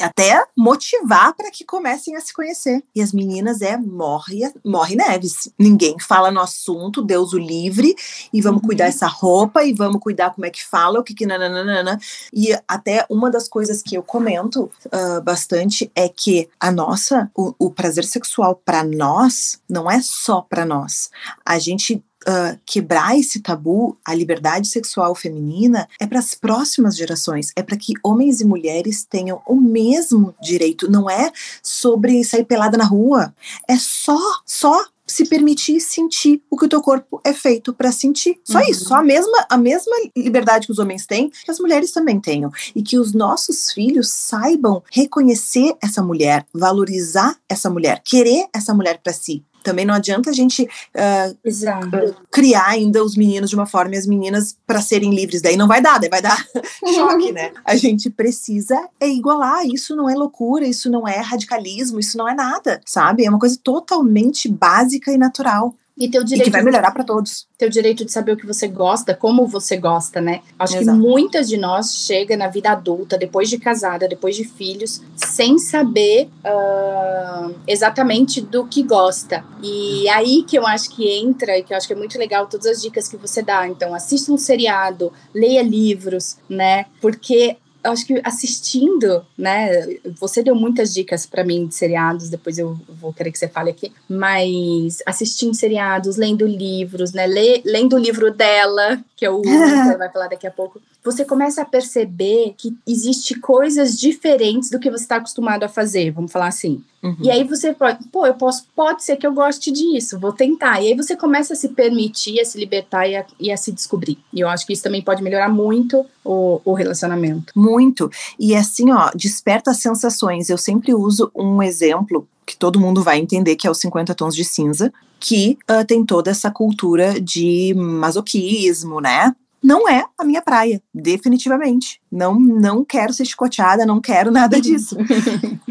até 0.00 0.44
motivar 0.56 1.34
para 1.34 1.50
que 1.50 1.64
comecem 1.64 2.16
a 2.16 2.20
se 2.20 2.32
conhecer. 2.32 2.82
E 2.94 3.02
as 3.02 3.12
meninas 3.12 3.60
é 3.60 3.67
morre, 3.76 4.52
morre 4.64 4.96
Neves. 4.96 5.52
Ninguém 5.58 5.98
fala 5.98 6.30
no 6.30 6.40
assunto, 6.40 7.02
Deus 7.02 7.32
o 7.32 7.38
livre, 7.38 7.94
e 8.32 8.40
vamos 8.40 8.62
uhum. 8.62 8.68
cuidar 8.68 8.86
essa 8.86 9.06
roupa, 9.06 9.64
e 9.64 9.72
vamos 9.72 10.00
cuidar 10.00 10.30
como 10.30 10.46
é 10.46 10.50
que 10.50 10.64
fala, 10.64 11.00
o 11.00 11.02
que 11.02 11.14
que 11.14 11.26
nananana. 11.26 11.98
E 12.32 12.56
até 12.66 13.04
uma 13.10 13.30
das 13.30 13.48
coisas 13.48 13.82
que 13.82 13.96
eu 13.96 14.02
comento 14.02 14.70
uh, 14.86 15.20
bastante 15.22 15.90
é 15.94 16.08
que 16.08 16.48
a 16.58 16.70
nossa, 16.70 17.30
o, 17.36 17.54
o 17.58 17.70
prazer 17.70 18.04
sexual 18.04 18.60
para 18.64 18.82
nós 18.84 19.60
não 19.68 19.90
é 19.90 20.00
só 20.00 20.40
para 20.40 20.64
nós. 20.64 21.10
A 21.44 21.58
gente 21.58 22.02
uh, 22.26 22.58
quebrar 22.64 23.18
esse 23.18 23.40
tabu, 23.40 23.96
a 24.04 24.14
liberdade 24.14 24.68
sexual 24.68 25.14
feminina, 25.14 25.88
é 26.00 26.06
para 26.06 26.18
as 26.18 26.34
próximas 26.34 26.96
gerações, 26.96 27.52
é 27.56 27.62
para 27.62 27.76
que 27.76 27.94
homens 28.02 28.40
e 28.40 28.44
mulheres 28.44 29.04
tenham 29.04 29.42
o 29.46 29.54
mesmo 29.54 30.34
direito. 30.40 30.90
Não 30.90 31.08
é 31.08 31.30
sobre 31.62 32.24
sair 32.24 32.44
pelada 32.44 32.76
na 32.76 32.84
rua, 32.84 33.34
é 33.68 33.76
só, 33.76 34.18
só 34.44 34.84
se 35.08 35.24
permitir 35.24 35.80
sentir 35.80 36.42
o 36.50 36.56
que 36.56 36.66
o 36.66 36.68
teu 36.68 36.82
corpo 36.82 37.20
é 37.24 37.32
feito 37.32 37.72
para 37.72 37.90
sentir. 37.90 38.38
Só 38.44 38.58
uhum. 38.58 38.64
isso, 38.68 38.84
só 38.84 38.96
a 38.96 39.02
mesma, 39.02 39.46
a 39.48 39.56
mesma 39.56 39.96
liberdade 40.14 40.66
que 40.66 40.72
os 40.72 40.78
homens 40.78 41.06
têm, 41.06 41.30
que 41.30 41.50
as 41.50 41.58
mulheres 41.58 41.90
também 41.90 42.20
tenham. 42.20 42.52
E 42.76 42.82
que 42.82 42.98
os 42.98 43.14
nossos 43.14 43.72
filhos 43.72 44.10
saibam 44.10 44.82
reconhecer 44.92 45.74
essa 45.82 46.02
mulher, 46.02 46.46
valorizar 46.52 47.36
essa 47.48 47.70
mulher, 47.70 48.02
querer 48.04 48.46
essa 48.54 48.74
mulher 48.74 49.00
para 49.02 49.12
si. 49.12 49.42
Também 49.68 49.84
não 49.84 49.94
adianta 49.94 50.30
a 50.30 50.32
gente 50.32 50.62
uh, 50.62 52.16
criar 52.30 52.68
ainda 52.68 53.04
os 53.04 53.14
meninos 53.16 53.50
de 53.50 53.56
uma 53.56 53.66
forma 53.66 53.94
e 53.94 53.98
as 53.98 54.06
meninas 54.06 54.56
para 54.66 54.80
serem 54.80 55.14
livres. 55.14 55.42
Daí 55.42 55.58
não 55.58 55.68
vai 55.68 55.82
dar, 55.82 55.98
daí 55.98 56.08
vai 56.08 56.22
dar 56.22 56.42
choque, 56.94 57.32
né? 57.32 57.52
A 57.64 57.76
gente 57.76 58.08
precisa 58.08 58.88
é 58.98 59.06
igualar. 59.06 59.66
Isso 59.66 59.94
não 59.94 60.08
é 60.08 60.14
loucura, 60.14 60.66
isso 60.66 60.90
não 60.90 61.06
é 61.06 61.18
radicalismo, 61.18 62.00
isso 62.00 62.16
não 62.16 62.26
é 62.26 62.34
nada, 62.34 62.80
sabe? 62.86 63.26
É 63.26 63.28
uma 63.28 63.38
coisa 63.38 63.58
totalmente 63.62 64.48
básica 64.48 65.12
e 65.12 65.18
natural. 65.18 65.74
E, 65.98 66.08
teu 66.08 66.22
direito 66.22 66.42
e 66.42 66.44
que 66.44 66.50
vai 66.50 66.62
melhorar 66.62 66.92
para 66.92 67.04
todos. 67.04 67.46
Teu 67.56 67.68
direito 67.68 68.04
de 68.04 68.12
saber 68.12 68.32
o 68.32 68.36
que 68.36 68.46
você 68.46 68.68
gosta, 68.68 69.14
como 69.14 69.46
você 69.46 69.76
gosta, 69.76 70.20
né? 70.20 70.42
Acho 70.58 70.76
Exato. 70.76 70.96
que 70.96 71.04
muitas 71.04 71.48
de 71.48 71.56
nós 71.56 71.94
chega 71.94 72.36
na 72.36 72.48
vida 72.48 72.70
adulta, 72.70 73.18
depois 73.18 73.50
de 73.50 73.58
casada, 73.58 74.08
depois 74.08 74.36
de 74.36 74.44
filhos, 74.44 75.02
sem 75.16 75.58
saber 75.58 76.28
uh, 76.44 77.54
exatamente 77.66 78.40
do 78.40 78.66
que 78.66 78.82
gosta. 78.82 79.44
E 79.62 80.08
aí 80.10 80.42
que 80.42 80.56
eu 80.56 80.66
acho 80.66 80.90
que 80.90 81.08
entra, 81.08 81.58
e 81.58 81.62
que 81.62 81.72
eu 81.72 81.76
acho 81.76 81.86
que 81.86 81.92
é 81.92 81.96
muito 81.96 82.18
legal 82.18 82.46
todas 82.46 82.66
as 82.66 82.80
dicas 82.80 83.08
que 83.08 83.16
você 83.16 83.42
dá. 83.42 83.66
Então, 83.66 83.94
assista 83.94 84.32
um 84.32 84.38
seriado, 84.38 85.12
leia 85.34 85.62
livros, 85.62 86.36
né? 86.48 86.86
Porque 87.00 87.56
acho 87.84 88.06
que 88.06 88.20
assistindo, 88.24 89.24
né? 89.36 89.86
Você 90.18 90.42
deu 90.42 90.54
muitas 90.54 90.92
dicas 90.92 91.26
para 91.26 91.44
mim 91.44 91.66
de 91.66 91.74
seriados, 91.74 92.28
depois 92.28 92.58
eu 92.58 92.78
vou 92.88 93.12
querer 93.12 93.30
que 93.30 93.38
você 93.38 93.48
fale 93.48 93.70
aqui, 93.70 93.92
mas 94.08 94.98
assistindo 95.06 95.54
seriados, 95.54 96.16
lendo 96.16 96.46
livros, 96.46 97.12
né? 97.12 97.26
Lê, 97.26 97.62
lendo 97.64 97.96
o 97.96 97.98
livro 97.98 98.32
dela, 98.32 99.02
que 99.16 99.24
é 99.24 99.30
o 99.30 99.40
que 99.42 99.48
ela 99.48 99.96
vai 99.96 100.10
falar 100.10 100.28
daqui 100.28 100.46
a 100.46 100.50
pouco, 100.50 100.80
você 101.10 101.24
começa 101.24 101.62
a 101.62 101.64
perceber 101.64 102.54
que 102.56 102.76
existe 102.86 103.40
coisas 103.40 103.98
diferentes 103.98 104.68
do 104.68 104.78
que 104.78 104.90
você 104.90 105.04
está 105.04 105.16
acostumado 105.16 105.62
a 105.64 105.68
fazer, 105.68 106.10
vamos 106.10 106.30
falar 106.30 106.48
assim. 106.48 106.82
Uhum. 107.02 107.16
E 107.22 107.30
aí 107.30 107.44
você 107.44 107.72
pode, 107.72 108.04
pô, 108.08 108.26
eu 108.26 108.34
posso, 108.34 108.66
pode 108.76 109.02
ser 109.02 109.16
que 109.16 109.26
eu 109.26 109.32
goste 109.32 109.70
disso, 109.70 110.18
vou 110.18 110.32
tentar. 110.32 110.82
E 110.82 110.88
aí 110.88 110.94
você 110.94 111.16
começa 111.16 111.54
a 111.54 111.56
se 111.56 111.70
permitir, 111.70 112.40
a 112.40 112.44
se 112.44 112.58
libertar 112.58 113.08
e 113.08 113.16
a, 113.16 113.24
e 113.40 113.50
a 113.50 113.56
se 113.56 113.72
descobrir. 113.72 114.18
E 114.34 114.40
eu 114.40 114.48
acho 114.48 114.66
que 114.66 114.72
isso 114.74 114.82
também 114.82 115.00
pode 115.00 115.22
melhorar 115.22 115.48
muito 115.48 116.04
o, 116.22 116.60
o 116.62 116.74
relacionamento. 116.74 117.52
Muito. 117.56 118.10
E 118.38 118.54
assim, 118.54 118.92
ó, 118.92 119.10
desperta 119.14 119.72
sensações. 119.72 120.50
Eu 120.50 120.58
sempre 120.58 120.94
uso 120.94 121.30
um 121.34 121.62
exemplo 121.62 122.28
que 122.44 122.56
todo 122.56 122.80
mundo 122.80 123.02
vai 123.02 123.18
entender 123.18 123.56
que 123.56 123.66
é 123.66 123.70
os 123.70 123.78
50 123.78 124.14
tons 124.14 124.34
de 124.34 124.44
cinza, 124.44 124.92
que 125.18 125.58
uh, 125.70 125.84
tem 125.86 126.04
toda 126.04 126.30
essa 126.30 126.50
cultura 126.50 127.20
de 127.20 127.74
masoquismo, 127.74 129.00
né? 129.00 129.34
Não 129.62 129.88
é 129.88 130.04
a 130.16 130.24
minha 130.24 130.40
praia, 130.40 130.82
definitivamente. 130.94 132.00
Não, 132.10 132.38
não 132.38 132.84
quero 132.84 133.12
ser 133.12 133.24
chicoteada, 133.24 133.84
não 133.84 134.00
quero 134.00 134.30
nada 134.30 134.60
disso. 134.60 134.96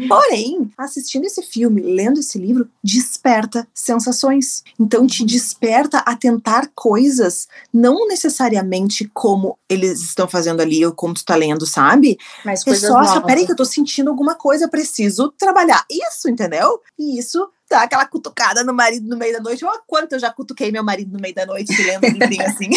Porém, 0.08 0.70
assistindo 0.76 1.24
esse 1.24 1.42
filme, 1.42 1.80
lendo 1.80 2.20
esse 2.20 2.38
livro, 2.38 2.68
desperta 2.82 3.66
sensações. 3.74 4.62
Então, 4.78 5.06
te 5.06 5.24
desperta 5.24 5.98
a 5.98 6.14
tentar 6.14 6.70
coisas, 6.74 7.48
não 7.72 8.06
necessariamente 8.06 9.10
como 9.12 9.58
eles 9.68 10.00
estão 10.00 10.28
fazendo 10.28 10.60
ali 10.60 10.84
ou 10.84 10.92
como 10.92 11.14
tu 11.14 11.24
tá 11.24 11.34
lendo, 11.34 11.66
sabe? 11.66 12.18
Mas 12.44 12.60
é 12.62 12.64
coisas 12.64 12.84
é 12.84 12.86
só, 12.88 13.02
novas. 13.02 13.24
peraí 13.24 13.46
que 13.46 13.52
eu 13.52 13.56
tô 13.56 13.64
sentindo 13.64 14.10
alguma 14.10 14.34
coisa, 14.34 14.66
eu 14.66 14.70
preciso 14.70 15.32
trabalhar 15.36 15.84
isso, 15.90 16.28
entendeu? 16.28 16.80
E 16.98 17.18
isso 17.18 17.48
dá 17.68 17.82
aquela 17.82 18.06
cutucada 18.06 18.64
no 18.64 18.72
marido 18.72 19.08
no 19.08 19.16
meio 19.16 19.34
da 19.34 19.40
noite. 19.40 19.64
Olha 19.64 19.80
quanto 19.86 20.14
eu 20.14 20.18
já 20.18 20.32
cutuquei 20.32 20.72
meu 20.72 20.82
marido 20.82 21.12
no 21.12 21.20
meio 21.20 21.34
da 21.34 21.46
noite, 21.46 21.70
lendo 21.82 22.06
um 22.06 22.08
assim. 22.46 22.70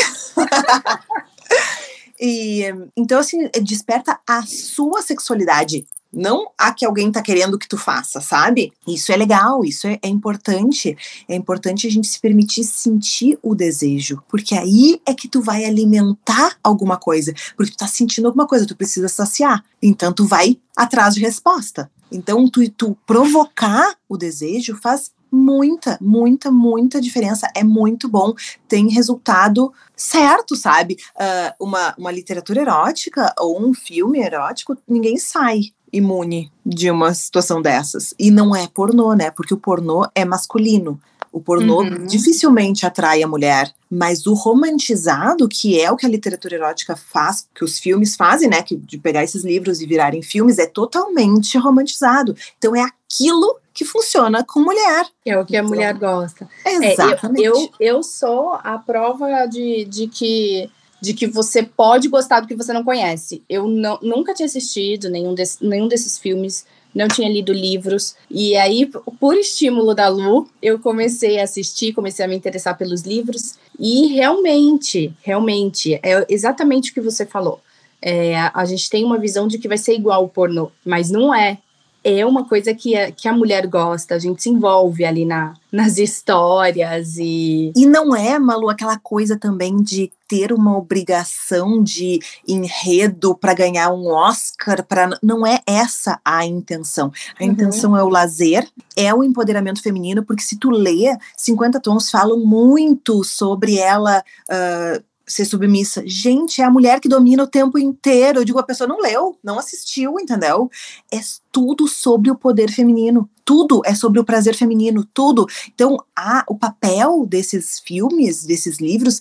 e, 2.20 2.64
então, 2.96 3.20
assim, 3.20 3.50
desperta 3.62 4.20
a 4.28 4.42
sua 4.44 5.02
sexualidade. 5.02 5.86
não 6.14 6.52
a 6.58 6.74
que 6.74 6.86
alguém 6.86 7.10
tá 7.10 7.22
querendo 7.22 7.58
que 7.58 7.70
tu 7.70 7.78
faça, 7.78 8.20
sabe? 8.20 8.74
Isso 8.86 9.14
é 9.14 9.16
legal, 9.16 9.64
isso 9.64 9.88
é, 9.88 9.98
é 10.02 10.10
importante. 10.10 10.98
É 11.26 11.36
importante 11.36 11.88
a 11.88 11.90
gente 11.90 12.08
se 12.08 12.20
permitir 12.20 12.66
sentir 12.66 13.40
o 13.42 13.56
desejo, 13.56 14.22
porque 14.28 14.56
aí 14.56 15.02
é 15.06 15.14
que 15.14 15.30
tu 15.30 15.42
vai 15.42 15.64
alimentar 15.64 16.58
alguma 16.62 16.98
coisa, 16.98 17.34
porque 17.56 17.72
tu 17.72 17.78
tá 17.78 17.88
sentindo 17.88 18.26
alguma 18.26 18.46
coisa, 18.46 18.68
tu 18.68 18.76
precisa 18.76 19.08
saciar. 19.08 19.64
Então 19.82 20.12
tu 20.12 20.26
vai 20.26 20.58
atrás 20.76 21.16
de 21.16 21.22
resposta. 21.22 21.90
Então 22.12 22.50
tu, 22.50 22.70
tu 22.72 22.98
provocar 23.06 23.96
o 24.08 24.18
desejo 24.18 24.76
faz 24.76 25.12
muita, 25.32 25.98
muita, 26.02 26.52
muita 26.52 27.00
diferença. 27.00 27.50
É 27.56 27.64
muito 27.64 28.10
bom, 28.10 28.34
tem 28.68 28.90
resultado 28.90 29.72
certo, 29.96 30.56
sabe? 30.56 30.98
Uh, 31.16 31.66
uma, 31.66 31.96
uma 31.98 32.12
literatura 32.12 32.62
erótica 32.62 33.34
ou 33.40 33.62
um 33.62 33.74
filme 33.74 34.20
erótico, 34.20 34.78
ninguém 34.88 35.18
sai 35.18 35.62
imune 35.94 36.52
de 36.66 36.90
uma 36.90 37.14
situação 37.14 37.62
dessas. 37.62 38.14
E 38.18 38.32
não 38.32 38.56
é 38.56 38.68
pornô, 38.68 39.14
né? 39.14 39.30
Porque 39.32 39.54
o 39.54 39.58
pornô 39.58 40.08
é 40.16 40.24
masculino. 40.24 41.00
O 41.32 41.40
pornô 41.40 41.82
uhum. 41.82 42.06
dificilmente 42.06 42.86
atrai 42.86 43.24
a 43.24 43.28
mulher, 43.28 43.74
mas 43.90 44.28
o 44.28 44.34
romantizado, 44.34 45.48
que 45.48 45.80
é 45.80 45.90
o 45.90 45.96
que 45.96 46.06
a 46.06 46.10
literatura 46.10 46.56
erótica 46.56 46.96
faz, 46.96 47.48
que 47.56 47.64
os 47.64 47.80
filmes 47.80 48.16
fazem, 48.16 48.50
né, 48.50 48.62
que 48.62 48.76
de 48.76 48.98
pegar 48.98 49.24
esses 49.24 49.44
livros 49.44 49.80
e 49.80 49.86
virarem 49.86 50.22
filmes, 50.22 50.60
é 50.60 50.66
totalmente 50.66 51.58
romantizado. 51.58 52.36
Então 52.58 52.76
é 52.76 52.82
aquilo 52.82 53.58
que 53.74 53.86
funciona 53.86 54.44
com 54.44 54.60
mulher. 54.60 55.06
É 55.26 55.38
o 55.38 55.46
que 55.46 55.56
a 55.56 55.64
mulher 55.64 55.94
gosta. 55.94 56.50
Exatamente. 56.66 57.46
É, 57.46 57.48
eu, 57.48 57.56
eu, 57.56 57.70
eu, 57.80 58.04
sou 58.04 58.54
a 58.56 58.78
prova 58.78 59.46
de, 59.46 59.86
de 59.86 60.08
que 60.08 60.70
de 61.02 61.16
que 61.16 61.26
você 61.26 61.64
pode 61.64 62.08
gostar 62.08 62.42
do 62.42 62.48
que 62.48 62.56
você 62.56 62.72
não 62.72 62.84
conhece. 62.84 63.44
Eu 63.50 63.68
não, 63.68 63.98
nunca 64.04 64.36
tinha 64.36 64.46
assistido 64.46 65.10
nenhum, 65.10 65.34
desse, 65.34 65.66
nenhum 65.66 65.88
desses 65.88 66.20
filmes, 66.20 66.64
não 66.94 67.08
tinha 67.08 67.30
lido 67.30 67.54
livros. 67.54 68.16
E 68.30 68.56
aí, 68.56 68.90
por 69.20 69.36
estímulo 69.36 69.94
da 69.94 70.08
Lu, 70.08 70.48
eu 70.62 70.80
comecei 70.80 71.40
a 71.40 71.44
assistir, 71.44 71.94
comecei 71.94 72.24
a 72.24 72.28
me 72.28 72.36
interessar 72.36 72.78
pelos 72.78 73.02
livros. 73.02 73.56
E 73.80 74.08
realmente, 74.08 75.14
realmente, 75.22 76.00
é 76.04 76.26
exatamente 76.30 76.92
o 76.92 76.94
que 76.94 77.02
você 77.02 77.26
falou. 77.26 77.60
É, 78.02 78.36
a 78.54 78.66
gente 78.66 78.90
tem 78.90 79.04
uma 79.04 79.18
visão 79.18 79.48
de 79.48 79.58
que 79.58 79.68
vai 79.68 79.78
ser 79.78 79.94
igual 79.94 80.24
o 80.24 80.30
pornô, 80.30 80.72
mas 80.84 81.12
não 81.12 81.34
é 81.34 81.60
é 82.04 82.26
uma 82.26 82.46
coisa 82.46 82.74
que 82.74 82.96
a, 82.96 83.12
que 83.12 83.28
a 83.28 83.34
mulher 83.34 83.68
gosta, 83.68 84.16
a 84.16 84.20
gente 84.20 84.42
se 84.42 84.50
envolve 84.50 85.06
ali 85.06 85.26
na, 85.26 85.54
nas 85.72 85.98
histórias 85.98 87.18
e. 87.18 87.72
E 87.76 87.86
não 87.86 88.16
é, 88.16 88.40
Malu, 88.40 88.70
aquela 88.70 88.98
coisa 88.98 89.38
também 89.38 89.78
de 89.78 90.12
ter 90.28 90.54
uma 90.54 90.78
obrigação 90.78 91.84
de 91.84 92.20
enredo 92.48 93.36
para 93.36 93.54
ganhar 93.54 93.92
um 93.92 94.08
Oscar, 94.08 94.84
para 94.84 95.20
não 95.22 95.46
é 95.46 95.60
essa 95.68 96.20
a 96.24 96.46
intenção. 96.46 97.12
A 97.40 97.44
uhum. 97.44 97.52
intenção 97.52 97.98
é 97.98 98.04
o 98.04 98.10
lazer, 98.10 98.68
é 98.96 99.14
o 99.14 99.24
empoderamento 99.24 99.82
feminino, 99.82 100.24
porque 100.24 100.42
se 100.42 100.58
tu 100.58 100.70
lê, 100.70 101.16
50 101.38 101.80
tons 101.82 102.10
falam 102.10 102.40
muito 102.40 103.24
sobre 103.24 103.78
ela. 103.78 104.24
Uh, 104.50 105.11
ser 105.32 105.46
submissa. 105.46 106.04
Gente, 106.06 106.62
é 106.62 106.66
a 106.66 106.72
mulher 106.72 107.00
que 107.00 107.10
domina 107.10 107.44
o 107.44 107.48
tempo 107.48 107.78
inteiro. 107.78 108.40
Eu 108.40 108.46
digo, 108.46 108.60
a 108.60 108.64
pessoa 108.64 108.88
não 108.88 109.00
leu, 109.00 109.38
não 109.44 109.58
assistiu, 109.58 110.20
entendeu? 110.20 110.70
É 111.12 111.20
tudo 111.52 111.88
sobre 111.88 112.30
o 112.30 112.36
poder 112.36 112.72
feminino. 112.72 113.30
Tudo 113.44 113.82
é 113.86 113.96
sobre 113.96 114.20
o 114.20 114.24
prazer 114.24 114.56
feminino, 114.56 115.06
tudo. 115.14 115.46
Então, 115.74 115.98
a, 116.16 116.44
o 116.48 116.58
papel 116.58 117.26
desses 117.26 117.80
filmes, 117.80 118.46
desses 118.46 118.80
livros, 118.80 119.20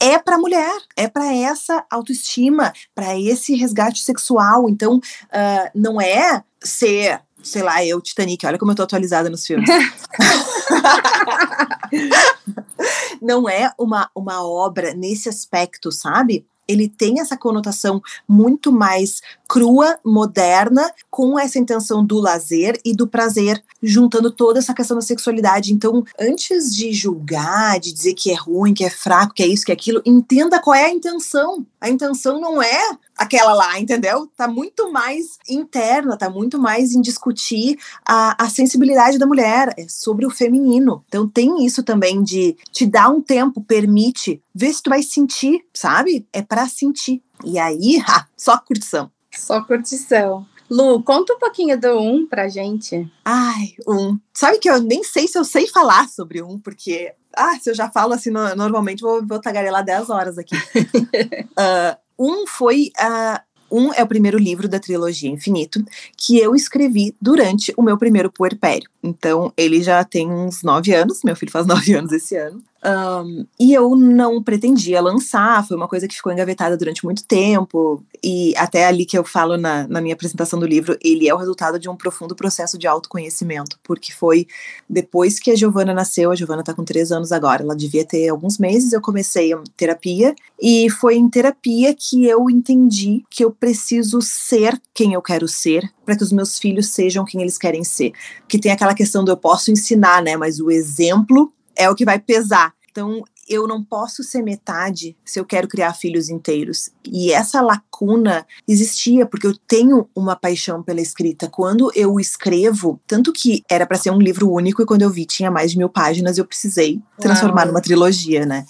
é 0.00 0.18
para 0.18 0.38
mulher, 0.38 0.76
é 0.96 1.08
para 1.08 1.32
essa 1.34 1.84
autoestima, 1.90 2.72
para 2.94 3.18
esse 3.18 3.54
resgate 3.54 4.02
sexual. 4.02 4.68
Então, 4.68 4.96
uh, 4.96 5.70
não 5.74 6.00
é 6.00 6.42
ser, 6.62 7.20
sei 7.46 7.62
lá, 7.62 7.84
eu, 7.84 8.00
Titanic, 8.00 8.44
olha 8.46 8.58
como 8.58 8.72
eu 8.72 8.76
tô 8.76 8.82
atualizada 8.82 9.30
nos 9.30 9.46
filmes. 9.46 9.68
não 13.22 13.48
é 13.48 13.72
uma, 13.78 14.10
uma 14.14 14.46
obra 14.46 14.92
nesse 14.94 15.28
aspecto, 15.28 15.92
sabe? 15.92 16.44
ele 16.68 16.88
tem 16.88 17.20
essa 17.20 17.36
conotação 17.36 18.02
muito 18.28 18.72
mais 18.72 19.20
crua, 19.48 19.98
moderna, 20.04 20.92
com 21.10 21.38
essa 21.38 21.58
intenção 21.58 22.04
do 22.04 22.18
lazer 22.18 22.78
e 22.84 22.94
do 22.94 23.06
prazer, 23.06 23.62
juntando 23.82 24.30
toda 24.30 24.58
essa 24.58 24.74
questão 24.74 24.96
da 24.96 25.02
sexualidade. 25.02 25.72
Então, 25.72 26.04
antes 26.18 26.74
de 26.74 26.92
julgar, 26.92 27.78
de 27.78 27.92
dizer 27.92 28.14
que 28.14 28.30
é 28.30 28.34
ruim, 28.34 28.74
que 28.74 28.84
é 28.84 28.90
fraco, 28.90 29.34
que 29.34 29.42
é 29.42 29.46
isso, 29.46 29.64
que 29.64 29.70
é 29.70 29.74
aquilo, 29.74 30.02
entenda 30.04 30.60
qual 30.60 30.74
é 30.74 30.86
a 30.86 30.90
intenção. 30.90 31.64
A 31.80 31.88
intenção 31.88 32.40
não 32.40 32.60
é 32.60 32.98
aquela 33.16 33.54
lá, 33.54 33.78
entendeu? 33.78 34.28
Tá 34.36 34.46
muito 34.46 34.92
mais 34.92 35.38
interna, 35.48 36.16
tá 36.16 36.28
muito 36.28 36.58
mais 36.58 36.92
em 36.92 37.00
discutir 37.00 37.78
a, 38.06 38.44
a 38.44 38.48
sensibilidade 38.48 39.18
da 39.18 39.26
mulher, 39.26 39.72
é 39.76 39.86
sobre 39.88 40.26
o 40.26 40.30
feminino. 40.30 41.04
Então 41.08 41.28
tem 41.28 41.64
isso 41.64 41.82
também 41.82 42.22
de 42.22 42.56
te 42.70 42.86
dar 42.86 43.08
um 43.08 43.20
tempo, 43.20 43.62
permite, 43.62 44.42
ver 44.54 44.72
se 44.72 44.82
tu 44.82 44.90
vai 44.90 45.02
sentir, 45.02 45.64
sabe? 45.72 46.26
É 46.32 46.42
para 46.42 46.68
sentir. 46.68 47.22
E 47.44 47.58
aí, 47.58 48.02
ha, 48.06 48.26
só 48.36 48.58
curtição. 48.58 49.10
Só 49.32 49.62
curtição. 49.62 50.46
Lu, 50.68 51.02
conta 51.02 51.34
um 51.34 51.38
pouquinho 51.38 51.78
do 51.80 51.98
um 52.00 52.26
pra 52.26 52.48
gente. 52.48 53.08
Ai, 53.24 53.74
um. 53.86 54.18
Sabe 54.34 54.58
que 54.58 54.68
eu 54.68 54.80
nem 54.80 55.04
sei 55.04 55.28
se 55.28 55.38
eu 55.38 55.44
sei 55.44 55.66
falar 55.68 56.08
sobre 56.08 56.42
um, 56.42 56.58
porque. 56.58 57.12
Ah, 57.36 57.56
se 57.60 57.70
eu 57.70 57.74
já 57.74 57.90
falo 57.90 58.14
assim, 58.14 58.30
no, 58.30 58.56
normalmente 58.56 59.02
vou, 59.02 59.24
vou 59.24 59.38
tagarelar 59.38 59.84
10 59.84 60.10
horas 60.10 60.38
aqui. 60.38 60.56
uh, 60.56 61.96
um 62.18 62.46
foi 62.46 62.90
uh, 62.98 63.40
um 63.70 63.92
é 63.92 64.02
o 64.02 64.06
primeiro 64.06 64.38
livro 64.38 64.68
da 64.68 64.78
trilogia 64.78 65.30
Infinito 65.30 65.84
que 66.16 66.38
eu 66.38 66.54
escrevi 66.54 67.14
durante 67.20 67.72
o 67.76 67.82
meu 67.82 67.98
primeiro 67.98 68.30
puerpério. 68.30 68.88
Então, 69.02 69.52
ele 69.56 69.82
já 69.82 70.02
tem 70.04 70.30
uns 70.30 70.62
nove 70.62 70.94
anos, 70.94 71.22
meu 71.24 71.36
filho 71.36 71.52
faz 71.52 71.66
nove 71.66 71.94
anos 71.94 72.12
esse 72.12 72.36
ano. 72.36 72.62
Um, 72.84 73.46
e 73.58 73.72
eu 73.72 73.96
não 73.96 74.42
pretendia 74.42 75.00
lançar, 75.00 75.66
foi 75.66 75.76
uma 75.76 75.88
coisa 75.88 76.06
que 76.06 76.14
ficou 76.14 76.32
engavetada 76.32 76.76
durante 76.76 77.04
muito 77.04 77.24
tempo, 77.24 78.02
e 78.22 78.54
até 78.56 78.86
ali 78.86 79.04
que 79.04 79.18
eu 79.18 79.24
falo 79.24 79.56
na, 79.56 79.88
na 79.88 80.00
minha 80.00 80.14
apresentação 80.14 80.58
do 80.60 80.66
livro, 80.66 80.96
ele 81.02 81.28
é 81.28 81.34
o 81.34 81.38
resultado 81.38 81.78
de 81.78 81.88
um 81.88 81.96
profundo 81.96 82.36
processo 82.36 82.78
de 82.78 82.86
autoconhecimento, 82.86 83.78
porque 83.82 84.12
foi 84.12 84.46
depois 84.88 85.40
que 85.40 85.50
a 85.50 85.56
Giovana 85.56 85.94
nasceu, 85.94 86.30
a 86.30 86.36
Giovana 86.36 86.62
tá 86.62 86.74
com 86.74 86.84
três 86.84 87.10
anos 87.10 87.32
agora, 87.32 87.62
ela 87.62 87.74
devia 87.74 88.04
ter 88.04 88.28
alguns 88.28 88.58
meses, 88.58 88.92
eu 88.92 89.00
comecei 89.00 89.52
a 89.52 89.60
terapia, 89.76 90.34
e 90.60 90.88
foi 90.90 91.16
em 91.16 91.28
terapia 91.28 91.94
que 91.94 92.26
eu 92.26 92.48
entendi 92.48 93.24
que 93.28 93.44
eu 93.44 93.50
preciso 93.50 94.20
ser 94.20 94.80
quem 94.94 95.14
eu 95.14 95.22
quero 95.22 95.48
ser, 95.48 95.90
para 96.04 96.16
que 96.16 96.22
os 96.22 96.30
meus 96.30 96.58
filhos 96.58 96.88
sejam 96.88 97.24
quem 97.24 97.42
eles 97.42 97.58
querem 97.58 97.82
ser. 97.82 98.12
Que 98.46 98.60
tem 98.60 98.70
aquela 98.70 98.94
questão 98.94 99.24
do 99.24 99.32
eu 99.32 99.36
posso 99.36 99.72
ensinar, 99.72 100.22
né, 100.22 100.36
mas 100.36 100.60
o 100.60 100.70
exemplo 100.70 101.52
é 101.76 101.88
o 101.90 101.94
que 101.94 102.04
vai 102.04 102.18
pesar. 102.18 102.72
Então, 102.90 103.22
eu 103.48 103.66
não 103.66 103.82
posso 103.82 104.22
ser 104.24 104.42
metade 104.42 105.16
se 105.24 105.38
eu 105.38 105.44
quero 105.44 105.68
criar 105.68 105.94
filhos 105.94 106.28
inteiros. 106.28 106.90
E 107.04 107.32
essa 107.32 107.60
lacuna 107.60 108.44
existia 108.66 109.24
porque 109.24 109.46
eu 109.46 109.56
tenho 109.68 110.08
uma 110.14 110.34
paixão 110.34 110.82
pela 110.82 111.00
escrita. 111.00 111.48
Quando 111.48 111.90
eu 111.94 112.18
escrevo, 112.18 113.00
tanto 113.06 113.32
que 113.32 113.62
era 113.70 113.86
para 113.86 113.98
ser 113.98 114.10
um 114.10 114.18
livro 114.18 114.50
único 114.50 114.82
e 114.82 114.86
quando 114.86 115.02
eu 115.02 115.10
vi 115.10 115.24
tinha 115.24 115.50
mais 115.50 115.70
de 115.70 115.78
mil 115.78 115.88
páginas, 115.88 116.38
eu 116.38 116.44
precisei 116.44 117.00
transformar 117.20 117.62
Uau. 117.62 117.68
numa 117.68 117.80
trilogia, 117.80 118.44
né? 118.44 118.66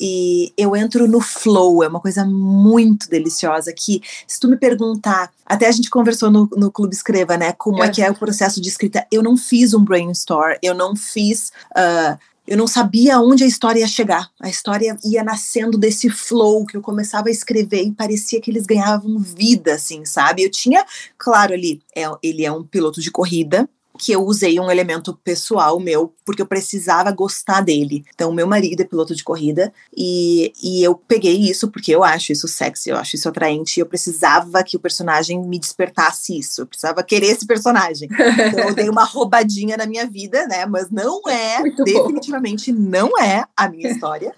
E 0.00 0.52
eu 0.56 0.74
entro 0.74 1.06
no 1.06 1.20
flow, 1.20 1.84
é 1.84 1.88
uma 1.88 2.00
coisa 2.00 2.24
muito 2.24 3.06
deliciosa 3.10 3.70
que, 3.76 4.00
se 4.26 4.40
tu 4.40 4.48
me 4.48 4.56
perguntar, 4.56 5.30
até 5.44 5.66
a 5.66 5.72
gente 5.72 5.90
conversou 5.90 6.30
no, 6.30 6.48
no 6.56 6.70
Clube 6.70 6.94
Escreva, 6.94 7.36
né? 7.36 7.52
Como 7.52 7.82
é. 7.82 7.88
é 7.88 7.90
que 7.90 8.00
é 8.00 8.10
o 8.10 8.14
processo 8.14 8.62
de 8.62 8.68
escrita? 8.68 9.06
Eu 9.12 9.22
não 9.22 9.36
fiz 9.36 9.74
um 9.74 9.84
brainstorm, 9.84 10.56
eu 10.62 10.74
não 10.74 10.96
fiz. 10.96 11.52
Uh, 11.76 12.18
eu 12.50 12.56
não 12.56 12.66
sabia 12.66 13.20
onde 13.20 13.44
a 13.44 13.46
história 13.46 13.78
ia 13.78 13.86
chegar. 13.86 14.28
A 14.40 14.50
história 14.50 14.96
ia 15.04 15.22
nascendo 15.22 15.78
desse 15.78 16.10
flow 16.10 16.66
que 16.66 16.76
eu 16.76 16.82
começava 16.82 17.28
a 17.28 17.30
escrever 17.30 17.84
e 17.84 17.92
parecia 17.92 18.40
que 18.40 18.50
eles 18.50 18.66
ganhavam 18.66 19.20
vida, 19.20 19.74
assim, 19.74 20.04
sabe? 20.04 20.42
Eu 20.42 20.50
tinha, 20.50 20.84
claro, 21.16 21.54
ali, 21.54 21.80
é, 21.94 22.10
ele 22.20 22.44
é 22.44 22.50
um 22.50 22.64
piloto 22.64 23.00
de 23.00 23.08
corrida, 23.08 23.68
que 24.00 24.12
eu 24.12 24.24
usei 24.24 24.58
um 24.58 24.70
elemento 24.70 25.14
pessoal 25.22 25.78
meu, 25.78 26.14
porque 26.24 26.40
eu 26.40 26.46
precisava 26.46 27.12
gostar 27.12 27.60
dele. 27.60 28.02
Então, 28.14 28.32
meu 28.32 28.46
marido 28.46 28.80
é 28.80 28.84
piloto 28.84 29.14
de 29.14 29.22
corrida, 29.22 29.70
e, 29.94 30.52
e 30.62 30.82
eu 30.82 30.94
peguei 30.94 31.36
isso 31.36 31.70
porque 31.70 31.94
eu 31.94 32.02
acho 32.02 32.32
isso 32.32 32.48
sexy, 32.48 32.88
eu 32.88 32.96
acho 32.96 33.16
isso 33.16 33.28
atraente, 33.28 33.78
e 33.78 33.82
eu 33.82 33.86
precisava 33.86 34.64
que 34.64 34.74
o 34.74 34.80
personagem 34.80 35.38
me 35.42 35.58
despertasse 35.58 36.38
isso, 36.38 36.62
eu 36.62 36.66
precisava 36.66 37.02
querer 37.02 37.26
esse 37.26 37.46
personagem. 37.46 38.08
Então, 38.10 38.68
eu 38.68 38.74
dei 38.74 38.88
uma 38.88 39.04
roubadinha 39.04 39.76
na 39.76 39.84
minha 39.84 40.06
vida, 40.06 40.46
né? 40.46 40.64
Mas 40.64 40.90
não 40.90 41.20
é, 41.28 41.58
Muito 41.60 41.84
definitivamente 41.84 42.72
bom. 42.72 42.90
não 42.90 43.18
é 43.20 43.44
a 43.54 43.68
minha 43.68 43.90
história. 43.90 44.34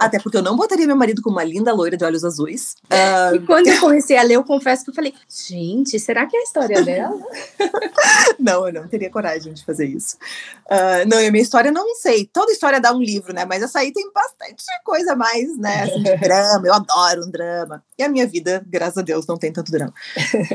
Até 0.00 0.18
porque 0.18 0.38
eu 0.38 0.42
não 0.42 0.56
botaria 0.56 0.86
meu 0.86 0.96
marido 0.96 1.22
como 1.22 1.36
uma 1.36 1.44
linda 1.44 1.72
loira 1.72 1.96
de 1.96 2.04
olhos 2.04 2.24
azuis. 2.24 2.74
Uh... 2.86 3.36
E 3.36 3.38
quando 3.40 3.68
eu 3.68 3.78
comecei 3.78 4.16
a 4.16 4.22
ler, 4.22 4.34
eu 4.34 4.44
confesso 4.44 4.82
que 4.82 4.90
eu 4.90 4.94
falei, 4.94 5.14
gente, 5.28 6.00
será 6.00 6.26
que 6.26 6.36
é 6.36 6.40
a 6.40 6.42
história 6.42 6.82
dela? 6.82 7.20
não, 8.40 8.66
eu 8.66 8.72
não 8.72 8.88
teria 8.88 9.03
coragem 9.10 9.52
de 9.52 9.64
fazer 9.64 9.86
isso. 9.86 10.16
Uh, 10.66 11.08
não, 11.08 11.18
a 11.18 11.30
minha 11.30 11.42
história 11.42 11.70
não 11.70 11.94
sei. 11.96 12.28
Toda 12.32 12.52
história 12.52 12.80
dá 12.80 12.92
um 12.92 13.02
livro, 13.02 13.32
né? 13.32 13.44
Mas 13.44 13.62
essa 13.62 13.80
aí 13.80 13.92
tem 13.92 14.10
bastante 14.12 14.64
coisa 14.84 15.14
mais, 15.14 15.56
né? 15.58 15.82
Assim, 15.82 16.02
de 16.02 16.16
drama. 16.18 16.66
Eu 16.66 16.74
adoro 16.74 17.26
um 17.26 17.30
drama. 17.30 17.82
E 17.98 18.02
a 18.02 18.08
minha 18.08 18.26
vida, 18.26 18.64
graças 18.66 18.98
a 18.98 19.02
Deus, 19.02 19.26
não 19.26 19.36
tem 19.36 19.52
tanto 19.52 19.72
drama. 19.72 19.94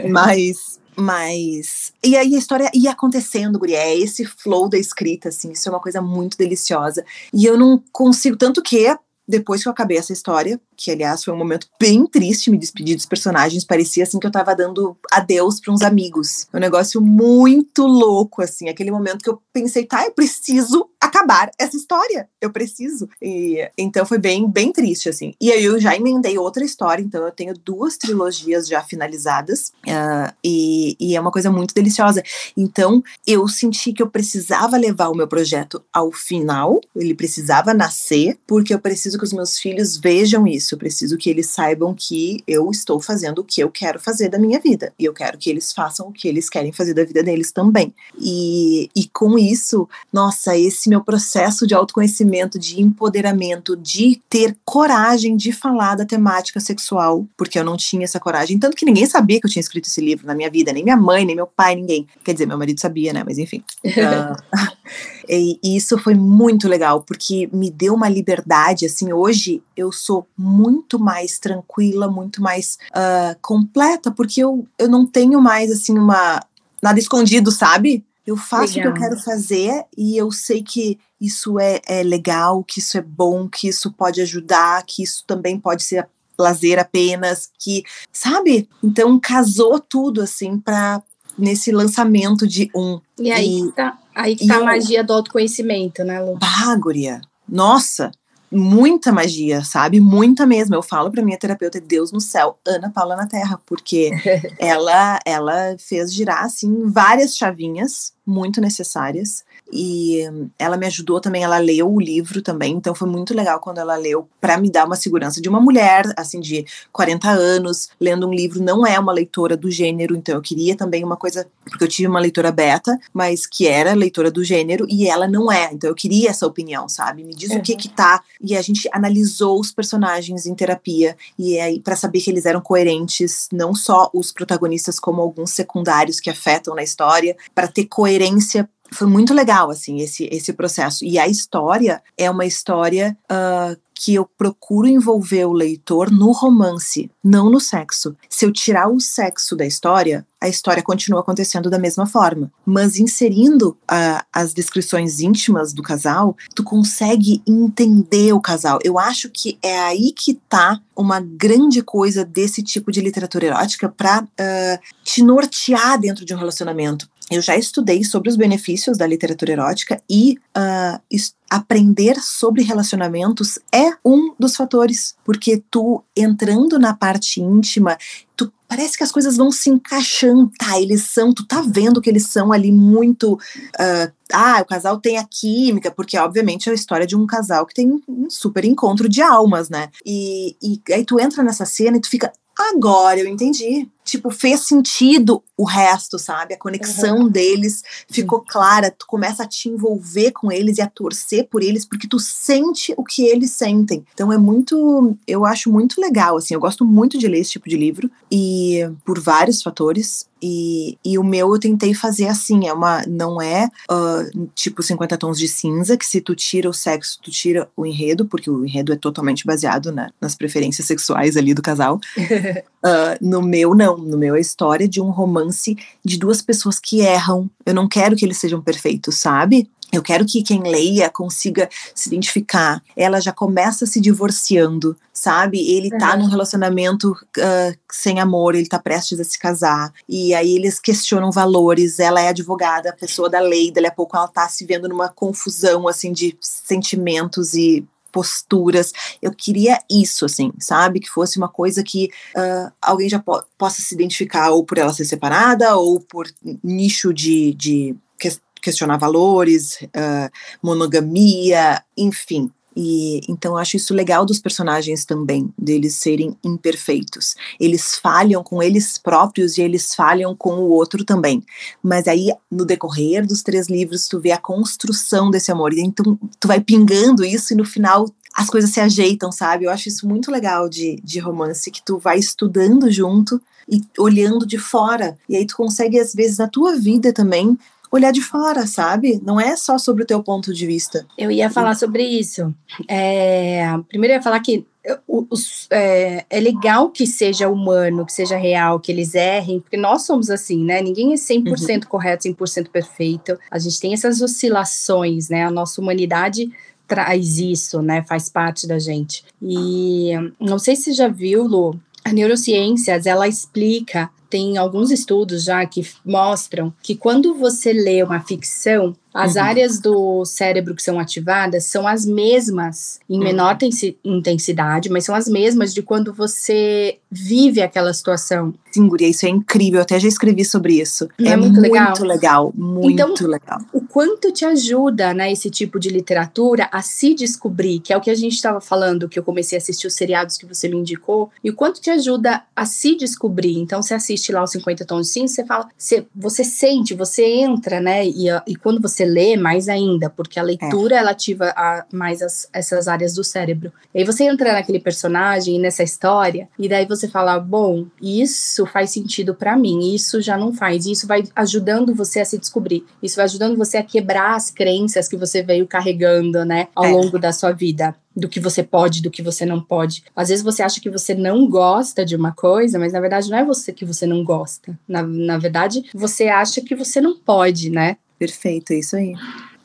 Mas 0.10 0.80
mas. 1.00 1.94
E 2.04 2.18
aí 2.18 2.36
a 2.36 2.38
história 2.38 2.70
ia 2.74 2.92
acontecendo, 2.92 3.58
Guria. 3.58 3.78
É 3.78 3.98
esse 3.98 4.26
flow 4.26 4.68
da 4.68 4.78
escrita, 4.78 5.30
assim. 5.30 5.52
Isso 5.52 5.68
é 5.70 5.72
uma 5.72 5.80
coisa 5.80 6.02
muito 6.02 6.38
deliciosa. 6.38 7.06
E 7.34 7.46
eu 7.46 7.58
não 7.58 7.82
consigo. 7.92 8.36
Tanto 8.36 8.62
que, 8.62 8.86
depois 9.30 9.62
que 9.62 9.68
eu 9.68 9.72
acabei 9.72 9.96
essa 9.96 10.12
história, 10.12 10.60
que 10.76 10.90
aliás 10.90 11.24
foi 11.24 11.32
um 11.32 11.38
momento 11.38 11.68
bem 11.80 12.08
triste 12.08 12.50
me 12.50 12.58
despedir 12.58 12.96
dos 12.96 13.06
personagens, 13.06 13.64
parecia 13.64 14.04
assim 14.04 14.18
que 14.18 14.26
eu 14.26 14.32
tava 14.32 14.56
dando 14.56 14.98
adeus 15.12 15.60
para 15.60 15.72
uns 15.72 15.84
amigos. 15.84 16.48
É 16.52 16.58
um 16.58 16.60
negócio 16.60 17.00
muito 17.00 17.86
louco 17.86 18.42
assim, 18.42 18.70
aquele 18.70 18.90
momento 18.90 19.22
que 19.22 19.30
eu 19.30 19.40
pensei, 19.54 19.86
tá, 19.86 20.04
eu 20.04 20.12
preciso 20.12 20.90
acabar 21.00 21.52
essa 21.60 21.78
história, 21.78 22.28
eu 22.42 22.52
preciso. 22.52 23.08
E 23.22 23.70
então 23.78 24.04
foi 24.04 24.18
bem 24.18 24.50
bem 24.50 24.72
triste 24.72 25.10
assim. 25.10 25.36
E 25.40 25.52
aí 25.52 25.64
eu 25.64 25.80
já 25.80 25.96
emendei 25.96 26.38
outra 26.40 26.64
história, 26.64 27.04
então 27.04 27.24
eu 27.24 27.32
tenho 27.32 27.54
duas 27.54 27.98
trilogias 27.98 28.68
já 28.68 28.82
finalizadas 28.82 29.72
uh, 29.86 30.34
e, 30.44 30.96
e 31.00 31.16
é 31.16 31.22
uma 31.22 31.32
coisa 31.32 31.52
muito 31.52 31.76
deliciosa. 31.76 32.24
Então 32.58 33.04
eu 33.28 33.48
senti 33.48 33.94
que 33.94 34.02
eu 34.02 34.10
precisava 34.10 34.76
levar 34.76 35.10
o 35.10 35.16
meu 35.16 35.28
projeto 35.28 35.84
ao 35.94 36.12
final, 36.12 36.82
ele 36.96 37.14
precisava 37.14 37.76
nascer, 37.76 38.40
porque 38.48 38.74
eu 38.74 38.80
preciso 38.80 39.19
que 39.20 39.26
os 39.26 39.34
meus 39.34 39.60
filhos 39.60 39.98
vejam 39.98 40.48
isso. 40.48 40.74
Eu 40.74 40.80
preciso 40.80 41.18
que 41.18 41.30
eles 41.30 41.48
saibam 41.48 41.94
que 41.94 42.42
eu 42.48 42.72
estou 42.72 43.00
fazendo 43.00 43.40
o 43.40 43.44
que 43.44 43.62
eu 43.62 43.70
quero 43.70 44.00
fazer 44.00 44.30
da 44.30 44.40
minha 44.40 44.60
vida. 44.60 44.94
E 44.98 45.06
eu 45.06 45.14
quero 45.14 45.38
que 45.38 45.50
eles 45.50 45.72
façam 45.72 46.08
o 46.08 46.12
que 46.12 46.28
eles 46.28 46.50
querem 46.50 46.72
fazer 46.72 46.94
da 46.94 47.04
vida 47.04 47.22
deles 47.22 47.52
também. 47.52 47.94
E, 48.20 48.90
e 48.96 49.08
com 49.14 49.38
isso, 49.38 49.88
nossa, 50.12 50.58
esse 50.58 50.90
meu 50.90 51.04
processo 51.04 51.68
de 51.68 51.76
autoconhecimento, 51.76 52.58
de 52.58 52.82
empoderamento, 52.82 53.76
de 53.76 54.22
ter 54.30 54.58
coragem 54.66 55.36
de 55.38 55.52
falar 55.52 55.96
da 55.96 56.06
temática 56.06 56.60
sexual, 56.60 57.26
porque 57.38 57.60
eu 57.60 57.64
não 57.64 57.78
tinha 57.78 58.06
essa 58.06 58.20
coragem. 58.20 58.58
Tanto 58.58 58.76
que 58.76 58.86
ninguém 58.86 59.06
sabia 59.06 59.40
que 59.40 59.46
eu 59.46 59.52
tinha 59.52 59.62
escrito 59.62 59.86
esse 59.86 60.02
livro 60.02 60.26
na 60.26 60.34
minha 60.34 60.50
vida, 60.50 60.74
nem 60.74 60.84
minha 60.84 60.98
mãe, 60.98 61.26
nem 61.26 61.36
meu 61.36 61.48
pai, 61.48 61.76
ninguém. 61.76 62.08
Quer 62.24 62.34
dizer, 62.34 62.46
meu 62.46 62.58
marido 62.58 62.80
sabia, 62.80 63.14
né? 63.14 63.24
Mas 63.26 63.38
enfim. 63.38 63.64
Uh, 63.86 64.70
e, 65.28 65.60
e 65.64 65.76
isso 65.76 65.98
foi 65.98 66.14
muito 66.14 66.68
legal, 66.68 67.04
porque 67.04 67.50
me 67.52 67.70
deu 67.70 67.94
uma 67.94 68.10
liberdade. 68.10 68.86
Assim, 68.86 69.09
hoje 69.14 69.64
eu 69.76 69.92
sou 69.92 70.28
muito 70.38 71.00
mais 71.00 71.40
tranquila, 71.40 72.08
muito 72.08 72.42
mais 72.42 72.78
uh, 72.92 73.38
completa, 73.42 74.12
porque 74.12 74.42
eu, 74.42 74.68
eu 74.78 74.90
não 74.90 75.06
tenho 75.06 75.42
mais, 75.42 75.72
assim, 75.72 75.98
uma. 75.98 76.42
nada 76.82 77.00
escondido, 77.00 77.52
sabe? 77.52 78.06
Eu 78.26 78.38
faço 78.38 78.76
legal. 78.76 78.92
o 78.92 78.94
que 78.94 79.00
eu 79.00 79.10
quero 79.10 79.22
fazer 79.22 79.86
e 79.98 80.16
eu 80.16 80.32
sei 80.32 80.62
que 80.62 81.00
isso 81.20 81.60
é, 81.60 81.82
é 81.88 82.04
legal, 82.04 82.64
que 82.64 82.80
isso 82.80 82.98
é 82.98 83.02
bom, 83.02 83.48
que 83.50 83.68
isso 83.68 83.92
pode 83.92 84.22
ajudar, 84.22 84.84
que 84.86 85.02
isso 85.02 85.24
também 85.26 85.60
pode 85.60 85.84
ser 85.84 86.08
lazer 86.38 86.80
apenas, 86.80 87.50
que, 87.60 87.84
sabe? 88.14 88.70
Então 88.84 89.20
casou 89.20 89.80
tudo 89.80 90.22
assim 90.22 90.58
para 90.58 91.02
nesse 91.38 91.72
lançamento 91.72 92.48
de 92.48 92.70
um. 92.76 93.00
E 93.18 93.32
aí 93.32 93.62
e, 93.62 93.72
tá, 93.72 93.98
aí 94.14 94.36
que 94.36 94.48
tá 94.48 94.58
a 94.58 94.64
magia 94.64 95.04
do 95.04 95.14
autoconhecimento, 95.14 96.04
né, 96.04 96.22
Lu? 96.22 96.38
Bah, 96.38 96.76
guria. 96.76 97.22
Nossa, 97.48 98.12
muita 98.52 99.12
magia, 99.12 99.64
sabe? 99.64 100.00
Muita 100.00 100.46
mesmo. 100.46 100.76
Eu 100.76 100.82
falo 100.82 101.12
para 101.12 101.24
minha 101.24 101.38
terapeuta, 101.38 101.80
Deus 101.80 102.12
no 102.12 102.20
céu, 102.20 102.58
Ana 102.66 102.90
Paula 102.90 103.16
na 103.16 103.28
terra, 103.28 103.60
porque 103.66 104.12
ela 104.58 105.20
ela 105.26 105.76
fez 105.78 106.14
girar 106.14 106.44
assim 106.44 106.90
várias 106.90 107.36
chavinhas 107.36 108.14
muito 108.26 108.62
necessárias 108.62 109.44
e 109.72 110.24
ela 110.58 110.78
me 110.78 110.86
ajudou 110.86 111.20
também, 111.20 111.44
ela 111.44 111.58
leu 111.58 111.92
o 111.92 112.00
livro 112.00 112.42
também, 112.42 112.74
então 112.74 112.96
foi 112.96 113.08
muito 113.08 113.34
legal 113.34 113.60
quando 113.60 113.78
ela 113.78 113.96
leu 113.96 114.28
para 114.42 114.58
me 114.58 114.70
dar 114.72 114.86
uma 114.86 114.96
segurança 114.96 115.42
de 115.42 115.50
uma 115.50 115.60
mulher, 115.60 116.12
assim, 116.18 116.40
de 116.40 116.66
40 116.92 117.30
anos, 117.30 117.90
lendo 118.00 118.28
um 118.28 118.34
livro, 118.34 118.62
não 118.62 118.86
é 118.86 119.00
uma 119.00 119.14
leitora 119.14 119.56
do 119.56 119.70
gênero, 119.70 120.16
então 120.16 120.36
eu 120.36 120.42
queria 120.42 120.76
também 120.76 121.04
uma 121.04 121.18
coisa, 121.18 121.48
porque 121.66 121.84
eu 121.84 121.88
tive 121.88 122.08
uma 122.08 122.20
leitora 122.20 122.52
beta, 122.52 122.98
mas 123.14 123.46
que 123.46 123.68
era 123.68 123.94
leitora 123.94 124.32
do 124.32 124.44
gênero 124.44 124.86
e 124.90 125.08
ela 125.08 125.28
não 125.28 125.52
é, 125.52 125.70
então 125.72 125.90
eu 125.90 125.96
queria 125.96 126.30
essa 126.30 126.48
opinião, 126.48 126.90
sabe? 126.90 127.24
Me 127.24 127.34
diz 127.34 127.52
uhum. 127.52 127.58
o 127.58 127.62
que 127.62 127.76
que 127.76 127.90
tá, 127.90 128.24
e 128.42 128.56
a 128.56 128.62
gente 128.62 128.90
analisou 128.92 129.60
os 129.60 129.72
personagens 129.72 130.46
em 130.46 130.56
terapia 130.56 131.16
e 131.38 131.60
aí 131.60 131.80
para 131.80 131.96
saber 131.96 132.22
que 132.22 132.30
eles 132.30 132.46
eram 132.46 132.62
coerentes, 132.62 133.48
não 133.52 133.74
só 133.76 134.10
os 134.14 134.32
protagonistas 134.32 135.00
como 135.00 135.22
alguns 135.22 135.52
secundários 135.52 136.20
que 136.20 136.30
afetam 136.30 136.76
na 136.76 136.84
história, 136.84 137.36
para 137.54 137.68
ter 137.68 137.86
coerência 137.86 138.70
foi 138.92 139.08
muito 139.08 139.34
legal, 139.34 139.70
assim, 139.70 140.00
esse, 140.00 140.28
esse 140.32 140.54
processo. 140.54 141.06
E 141.06 141.18
a 141.18 141.28
história 141.28 142.02
é 142.18 142.30
uma 142.30 142.46
história 142.46 143.18
uh, 143.32 143.80
que 144.00 144.16
eu 144.16 144.26
procuro 144.26 144.88
envolver 144.88 145.44
o 145.44 145.52
leitor 145.52 146.10
no 146.10 146.32
romance, 146.32 147.12
não 147.22 147.50
no 147.50 147.60
sexo. 147.60 148.16
Se 148.30 148.46
eu 148.46 148.52
tirar 148.54 148.90
o 148.90 148.98
sexo 148.98 149.58
da 149.58 149.66
história, 149.66 150.26
a 150.40 150.48
história 150.48 150.82
continua 150.82 151.20
acontecendo 151.20 151.70
da 151.70 151.78
mesma 151.78 152.06
forma. 152.06 152.50
Mas 152.66 152.98
inserindo 152.98 153.72
uh, 153.72 154.24
as 154.32 154.54
descrições 154.54 155.20
íntimas 155.20 155.74
do 155.74 155.84
casal, 155.84 156.38
tu 156.56 156.64
consegue 156.64 157.44
entender 157.46 158.32
o 158.32 158.40
casal. 158.40 158.80
Eu 158.86 158.98
acho 158.98 159.30
que 159.30 159.60
é 159.62 159.78
aí 159.82 160.14
que 160.14 160.36
tá 160.48 160.80
uma 160.96 161.20
grande 161.20 161.82
coisa 161.82 162.24
desse 162.24 162.64
tipo 162.64 162.94
de 162.94 163.02
literatura 163.02 163.48
erótica 163.48 163.90
para 163.90 164.24
uh, 164.24 164.80
te 165.04 165.22
nortear 165.22 166.00
dentro 166.00 166.24
de 166.24 166.34
um 166.34 166.38
relacionamento 166.38 167.10
eu 167.30 167.42
já 167.42 167.56
estudei 167.56 168.04
sobre 168.04 168.30
os 168.30 168.36
benefícios 168.36 168.98
da 168.98 169.06
literatura 169.06 169.52
erótica 169.52 170.02
e 170.10 170.38
uh, 170.58 171.18
aprender 171.50 172.16
sobre 172.20 172.64
relacionamentos 172.64 173.60
é 173.74 173.92
um 174.06 174.34
dos 174.40 174.56
fatores, 174.56 175.16
porque 175.24 175.64
tu 175.70 176.04
entrando 176.16 176.80
na 176.80 176.94
parte 176.94 177.42
íntima, 177.42 177.98
tu 178.36 178.52
parece 178.68 178.98
que 178.98 179.04
as 179.04 179.12
coisas 179.12 179.36
vão 179.36 179.52
se 179.52 179.70
encaixando, 179.70 180.52
tá? 180.58 180.80
Eles 180.80 181.04
são, 181.04 181.34
tu 181.34 181.46
tá 181.46 181.62
vendo 181.62 182.02
que 182.02 182.10
eles 182.10 182.28
são 182.28 182.52
ali 182.52 182.72
muito. 182.72 183.34
Uh, 183.34 184.14
ah, 184.32 184.60
o 184.62 184.66
casal 184.66 185.00
tem 185.00 185.18
a 185.18 185.26
química, 185.26 185.90
porque 185.90 186.18
obviamente 186.18 186.70
é 186.70 186.72
a 186.72 186.76
história 186.76 187.08
de 187.08 187.16
um 187.16 187.26
casal 187.26 187.66
que 187.66 187.74
tem 187.74 188.00
um 188.08 188.30
super 188.30 188.64
encontro 188.64 189.10
de 189.10 189.24
almas, 189.24 189.70
né? 189.70 189.90
E, 190.06 190.56
e 190.62 190.82
aí 190.94 191.04
tu 191.04 191.20
entra 191.20 191.44
nessa 191.44 191.66
cena 191.66 191.98
e 191.98 192.02
tu 192.02 192.10
fica, 192.10 192.32
agora 192.56 193.20
eu 193.20 193.28
entendi 193.28 193.90
tipo, 194.10 194.30
fez 194.30 194.62
sentido 194.62 195.44
o 195.58 195.66
resto, 195.66 196.18
sabe? 196.18 196.54
A 196.54 196.58
conexão 196.58 197.20
uhum. 197.20 197.28
deles 197.28 197.84
ficou 198.10 198.42
clara, 198.42 198.90
tu 198.90 199.06
começa 199.06 199.44
a 199.44 199.48
te 199.48 199.68
envolver 199.68 200.32
com 200.32 200.52
eles 200.52 200.78
e 200.78 200.82
a 200.82 200.88
torcer 200.88 201.48
por 201.50 201.62
eles, 201.62 201.86
porque 201.86 202.08
tu 202.08 202.20
sente 202.20 202.94
o 202.96 203.04
que 203.04 203.26
eles 203.26 203.52
sentem. 203.52 204.06
Então 204.14 204.32
é 204.32 204.38
muito, 204.38 205.18
eu 205.28 205.46
acho 205.46 205.72
muito 205.72 206.00
legal, 206.00 206.38
assim, 206.38 206.54
eu 206.54 206.60
gosto 206.60 206.86
muito 206.86 207.18
de 207.18 207.28
ler 207.28 207.40
esse 207.40 207.52
tipo 207.52 207.68
de 207.70 207.76
livro, 207.76 208.10
e 208.32 208.90
por 209.04 209.20
vários 209.20 209.62
fatores, 209.62 210.30
e, 210.42 210.98
e 211.04 211.18
o 211.18 211.24
meu 211.24 211.54
eu 211.54 211.60
tentei 211.60 211.94
fazer 211.94 212.28
assim, 212.28 212.68
é 212.68 212.74
uma, 212.74 213.04
não 213.06 213.42
é 213.42 213.68
uh, 213.92 214.48
tipo 214.56 214.82
50 214.82 215.18
tons 215.18 215.38
de 215.38 215.48
cinza, 215.48 215.98
que 215.98 216.06
se 216.06 216.22
tu 216.22 216.34
tira 216.36 216.70
o 216.70 216.74
sexo, 216.74 217.20
tu 217.22 217.30
tira 217.32 217.70
o 217.76 217.86
enredo, 217.86 218.26
porque 218.26 218.50
o 218.50 218.66
enredo 218.66 218.94
é 218.94 218.96
totalmente 218.96 219.46
baseado 219.46 219.92
né, 219.92 220.10
nas 220.22 220.36
preferências 220.36 220.88
sexuais 220.88 221.36
ali 221.36 221.54
do 221.54 221.62
casal. 221.62 222.00
uh, 222.84 223.18
no 223.22 223.42
meu, 223.42 223.76
não 223.76 223.98
no 223.98 224.18
meu 224.18 224.36
é 224.36 224.38
a 224.38 224.42
história 224.42 224.88
de 224.88 225.02
um 225.02 225.10
romance 225.10 225.78
de 226.04 226.18
duas 226.18 226.42
pessoas 226.42 226.80
que 226.80 227.02
erram. 227.02 227.50
Eu 227.66 227.74
não 227.74 227.88
quero 227.88 228.16
que 228.16 228.26
eles 228.26 228.38
sejam 228.38 228.62
perfeitos, 228.62 229.18
sabe? 229.18 229.70
Eu 229.92 230.04
quero 230.04 230.24
que 230.24 230.44
quem 230.44 230.62
leia 230.62 231.10
consiga 231.10 231.68
se 231.96 232.10
identificar. 232.10 232.82
Ela 232.96 233.20
já 233.20 233.34
começa 233.34 233.88
se 233.88 234.00
divorciando, 234.00 234.96
sabe? 235.12 235.60
Ele 235.60 235.90
tá 235.90 236.14
uhum. 236.14 236.20
num 236.20 236.30
relacionamento 236.30 237.12
uh, 237.12 237.78
sem 237.92 238.20
amor, 238.20 238.54
ele 238.54 238.68
tá 238.68 238.78
prestes 238.78 239.20
a 239.20 239.24
se 239.24 239.40
casar. 239.40 239.92
E 240.08 240.34
aí 240.36 240.56
eles 240.56 240.80
questionam 240.80 241.32
valores. 241.32 242.00
Ela 242.00 242.22
é 242.22 242.28
advogada, 242.28 242.96
pessoa 243.00 243.30
da 243.30 243.40
lei, 243.40 243.72
dali 243.72 243.88
a 243.88 243.92
pouco 243.92 244.16
ela 244.16 244.28
tá 244.28 244.48
se 244.48 244.64
vendo 244.64 244.88
numa 244.88 245.10
confusão, 245.10 245.88
assim, 245.88 246.14
de 246.14 246.38
sentimentos 246.40 247.56
e 247.56 247.84
posturas. 248.12 248.92
Eu 249.22 249.32
queria 249.32 249.80
isso, 249.90 250.26
assim, 250.26 250.52
sabe? 250.60 251.00
Que 251.00 251.10
fosse 251.10 251.38
uma 251.38 251.50
coisa 251.50 251.84
que 251.84 252.10
uh, 252.36 252.72
alguém 252.82 253.10
já 253.10 253.20
po 253.20 253.44
possa 253.58 253.82
se 253.82 253.94
identificar 253.94 254.52
ou 254.52 254.64
por 254.64 254.78
ela 254.78 254.94
ser 254.94 255.06
separada 255.06 255.76
ou 255.76 256.00
por 256.00 256.28
nicho 256.64 257.14
de, 257.14 257.54
de 257.54 257.96
que 258.18 258.30
questionar 258.62 258.98
valores, 258.98 259.82
uh, 259.82 260.30
monogamia, 260.62 261.84
enfim. 261.98 262.52
E 262.82 263.20
então 263.28 263.52
eu 263.52 263.58
acho 263.58 263.76
isso 263.76 263.94
legal 263.94 264.26
dos 264.26 264.40
personagens 264.40 265.04
também, 265.04 265.54
deles 265.58 265.96
serem 265.96 266.38
imperfeitos. 266.42 267.36
Eles 267.60 267.96
falham 267.96 268.42
com 268.42 268.64
eles 268.64 268.98
próprios 268.98 269.58
e 269.58 269.62
eles 269.62 269.94
falham 269.94 270.34
com 270.34 270.52
o 270.52 270.70
outro 270.70 271.04
também. 271.04 271.44
Mas 271.84 272.08
aí 272.08 272.32
no 272.50 272.64
decorrer 272.64 273.28
dos 273.28 273.44
três 273.44 273.68
livros 273.68 274.08
tu 274.08 274.22
vê 274.22 274.32
a 274.32 274.38
construção 274.38 275.30
desse 275.30 275.52
amor. 275.52 275.74
E 275.74 275.82
então 275.82 276.18
tu 276.40 276.48
vai 276.48 276.62
pingando 276.62 277.26
isso 277.26 277.52
e 277.52 277.58
no 277.58 277.66
final 277.66 278.06
as 278.34 278.50
coisas 278.50 278.70
se 278.70 278.80
ajeitam, 278.80 279.30
sabe? 279.30 279.66
Eu 279.66 279.72
acho 279.72 279.90
isso 279.90 280.08
muito 280.08 280.32
legal 280.32 280.70
de, 280.70 281.02
de 281.04 281.20
romance, 281.20 281.70
que 281.70 281.84
tu 281.84 281.98
vai 281.98 282.18
estudando 282.18 282.90
junto 282.90 283.42
e 283.68 283.82
olhando 283.98 284.46
de 284.46 284.58
fora. 284.58 285.18
E 285.28 285.36
aí 285.36 285.46
tu 285.46 285.58
consegue, 285.58 286.00
às 286.00 286.14
vezes, 286.14 286.38
na 286.38 286.48
tua 286.48 286.78
vida 286.78 287.12
também, 287.12 287.58
olhar 287.92 288.12
de 288.12 288.22
fora, 288.22 288.68
sabe? 288.68 289.20
Não 289.24 289.40
é 289.40 289.56
só 289.56 289.78
sobre 289.78 290.04
o 290.04 290.06
teu 290.06 290.22
ponto 290.22 290.54
de 290.54 290.66
vista. 290.66 291.06
Eu 291.18 291.32
ia 291.32 291.50
falar 291.50 291.76
sobre 291.76 292.04
isso. 292.04 292.54
É, 292.88 293.66
primeiro 293.88 294.14
eu 294.14 294.18
ia 294.18 294.24
falar 294.24 294.40
que 294.40 294.66
os, 295.08 295.68
é, 295.70 296.26
é, 296.30 296.40
legal 296.40 296.90
que 296.90 297.06
seja 297.06 297.50
humano, 297.50 298.06
que 298.06 298.14
seja 298.14 298.38
real, 298.38 298.80
que 298.80 298.92
eles 298.92 299.14
errem, 299.14 299.60
porque 299.60 299.78
nós 299.78 300.04
somos 300.04 300.30
assim, 300.30 300.64
né? 300.64 300.82
Ninguém 300.82 301.14
é 301.14 301.16
100% 301.16 301.84
uhum. 301.84 301.90
correto, 301.90 302.28
100% 302.28 302.70
perfeito. 302.70 303.38
A 303.52 303.60
gente 303.60 303.80
tem 303.80 303.94
essas 303.94 304.22
oscilações, 304.22 305.30
né? 305.30 305.46
A 305.46 305.52
nossa 305.52 305.82
humanidade 305.82 306.50
traz 306.88 307.38
isso, 307.38 307.82
né? 307.82 308.04
Faz 308.08 308.30
parte 308.30 308.68
da 308.68 308.80
gente. 308.80 309.24
E 309.42 310.12
não 310.40 310.58
sei 310.58 310.76
se 310.76 310.86
você 310.86 310.94
já 310.94 311.08
viu, 311.08 311.44
Lu, 311.46 311.80
a 312.04 312.12
neurociências, 312.12 313.06
ela 313.06 313.28
explica 313.28 314.10
tem 314.30 314.58
alguns 314.58 314.92
estudos 314.92 315.44
já 315.44 315.66
que 315.66 315.86
mostram 316.06 316.74
que 316.82 316.96
quando 316.96 317.34
você 317.34 317.74
lê 317.74 318.04
uma 318.04 318.20
ficção, 318.20 318.96
as 319.20 319.36
uhum. 319.36 319.44
áreas 319.44 319.80
do 319.80 320.24
cérebro 320.26 320.74
que 320.74 320.82
são 320.82 321.00
ativadas 321.00 321.66
são 321.66 321.88
as 321.88 322.06
mesmas, 322.06 323.00
em 323.10 323.18
uhum. 323.18 323.24
menor 323.24 323.58
intensidade, 324.04 324.90
mas 324.90 325.06
são 325.06 325.14
as 325.14 325.28
mesmas 325.28 325.74
de 325.74 325.82
quando 325.82 326.14
você 326.14 326.98
vive 327.12 327.62
aquela 327.62 327.94
situação. 327.94 328.54
Sim, 328.72 328.88
Guria, 328.88 329.08
isso 329.08 329.26
é 329.26 329.30
incrível. 329.30 329.80
Eu 329.80 329.82
até 329.82 330.00
já 330.00 330.08
escrevi 330.08 330.46
sobre 330.46 330.80
isso. 330.80 331.10
é, 331.20 331.30
é 331.30 331.36
muito, 331.36 331.60
legal. 331.60 331.88
Muito 331.88 332.04
legal, 332.04 332.54
muito 332.56 333.02
então, 333.02 333.28
legal. 333.28 333.60
O 333.74 333.82
quanto 333.82 334.32
te 334.32 334.46
ajuda, 334.46 335.14
né, 335.14 335.32
esse 335.32 335.50
tipo 335.50 335.80
de 335.80 335.90
literatura 335.90 336.70
a 336.72 336.82
se 336.82 337.14
descobrir, 337.14 337.80
que 337.80 337.92
é 337.92 337.98
o 337.98 338.02
que 338.02 338.12
a 338.12 338.16
gente 338.16 338.34
estava 338.34 338.62
falando, 338.62 339.10
que 339.10 339.18
eu 339.18 339.24
comecei 339.24 339.58
a 339.58 339.62
assistir 339.62 339.88
os 339.88 339.96
seriados 339.96 340.38
que 340.38 340.46
você 340.46 340.70
me 340.70 340.78
indicou, 340.78 341.32
e 341.44 341.50
o 341.50 341.56
quanto 341.56 341.82
te 341.82 341.90
ajuda 341.90 342.44
a 342.56 342.66
se 342.66 342.96
descobrir. 342.96 343.58
Então, 343.58 343.82
você 343.82 343.94
assiste 343.94 344.32
lá 344.32 344.44
os 344.44 344.52
50 344.52 344.86
tons 344.86 345.08
de 345.08 345.14
cinza, 345.14 345.34
você 345.34 345.46
fala, 345.46 345.68
você, 345.78 346.06
você 346.16 346.44
sente, 346.44 346.94
você 346.94 347.26
entra, 347.26 347.80
né, 347.80 348.06
e, 348.06 348.28
e 348.46 348.56
quando 348.56 348.80
você 348.82 349.04
lê, 349.10 349.36
mais 349.36 349.68
ainda, 349.68 350.10
porque 350.10 350.40
a 350.40 350.44
leitura, 350.44 350.96
é. 350.96 351.00
ela 351.00 351.12
ativa 351.12 351.54
a, 351.56 351.86
mais 351.92 352.22
as, 352.22 352.48
essas 352.54 352.88
áreas 352.88 353.14
do 353.14 353.24
cérebro. 353.24 353.72
E 353.94 354.00
aí 354.00 354.06
você 354.06 354.24
entra 354.24 354.54
naquele 354.54 354.80
personagem, 354.80 355.60
nessa 355.60 355.84
história, 355.84 356.48
e 356.58 356.70
daí 356.70 356.86
você 356.86 357.08
fala, 357.08 357.40
bom, 357.40 357.86
isso 358.02 358.66
faz 358.66 358.92
sentido 358.92 359.34
para 359.34 359.58
mim, 359.58 359.94
isso 359.94 360.22
já 360.22 360.38
não 360.38 360.54
faz, 360.54 360.86
isso 360.86 361.08
vai 361.08 361.24
ajudando 361.36 361.94
você 361.94 362.20
a 362.20 362.26
se 362.26 362.38
descobrir, 362.38 362.86
isso 363.02 363.16
vai 363.16 363.26
ajudando 363.26 363.58
você 363.58 363.78
a 363.78 363.84
quebrar 363.84 364.36
as 364.36 364.50
crenças 364.50 365.08
que 365.08 365.18
você 365.18 365.42
veio 365.42 365.68
carregando, 365.68 366.46
né, 366.46 366.68
ao 366.76 366.86
é. 366.86 366.92
longo 366.92 367.18
da 367.20 367.32
sua 367.32 367.52
vida 367.52 367.96
do 368.16 368.28
que 368.28 368.40
você 368.40 368.62
pode, 368.62 369.02
do 369.02 369.10
que 369.10 369.22
você 369.22 369.46
não 369.46 369.62
pode. 369.62 370.04
Às 370.16 370.30
vezes 370.30 370.44
você 370.44 370.62
acha 370.62 370.82
que 370.82 370.90
você 370.90 371.16
não 371.16 371.48
gosta 371.50 372.06
de 372.06 372.16
uma 372.16 372.32
coisa, 372.32 372.78
mas 372.78 372.94
na 372.94 373.00
verdade 373.00 373.30
não 373.30 373.38
é 373.38 373.46
você 373.46 373.72
que 373.72 373.86
você 373.86 374.06
não 374.06 374.24
gosta. 374.24 374.78
Na, 374.88 375.02
na 375.02 375.38
verdade, 375.38 375.84
você 375.94 376.28
acha 376.28 376.62
que 376.62 376.76
você 376.76 377.00
não 377.00 377.18
pode, 377.18 377.70
né? 377.70 377.98
Perfeito, 378.20 378.74
é 378.74 378.80
isso 378.80 378.96
aí. 378.98 379.14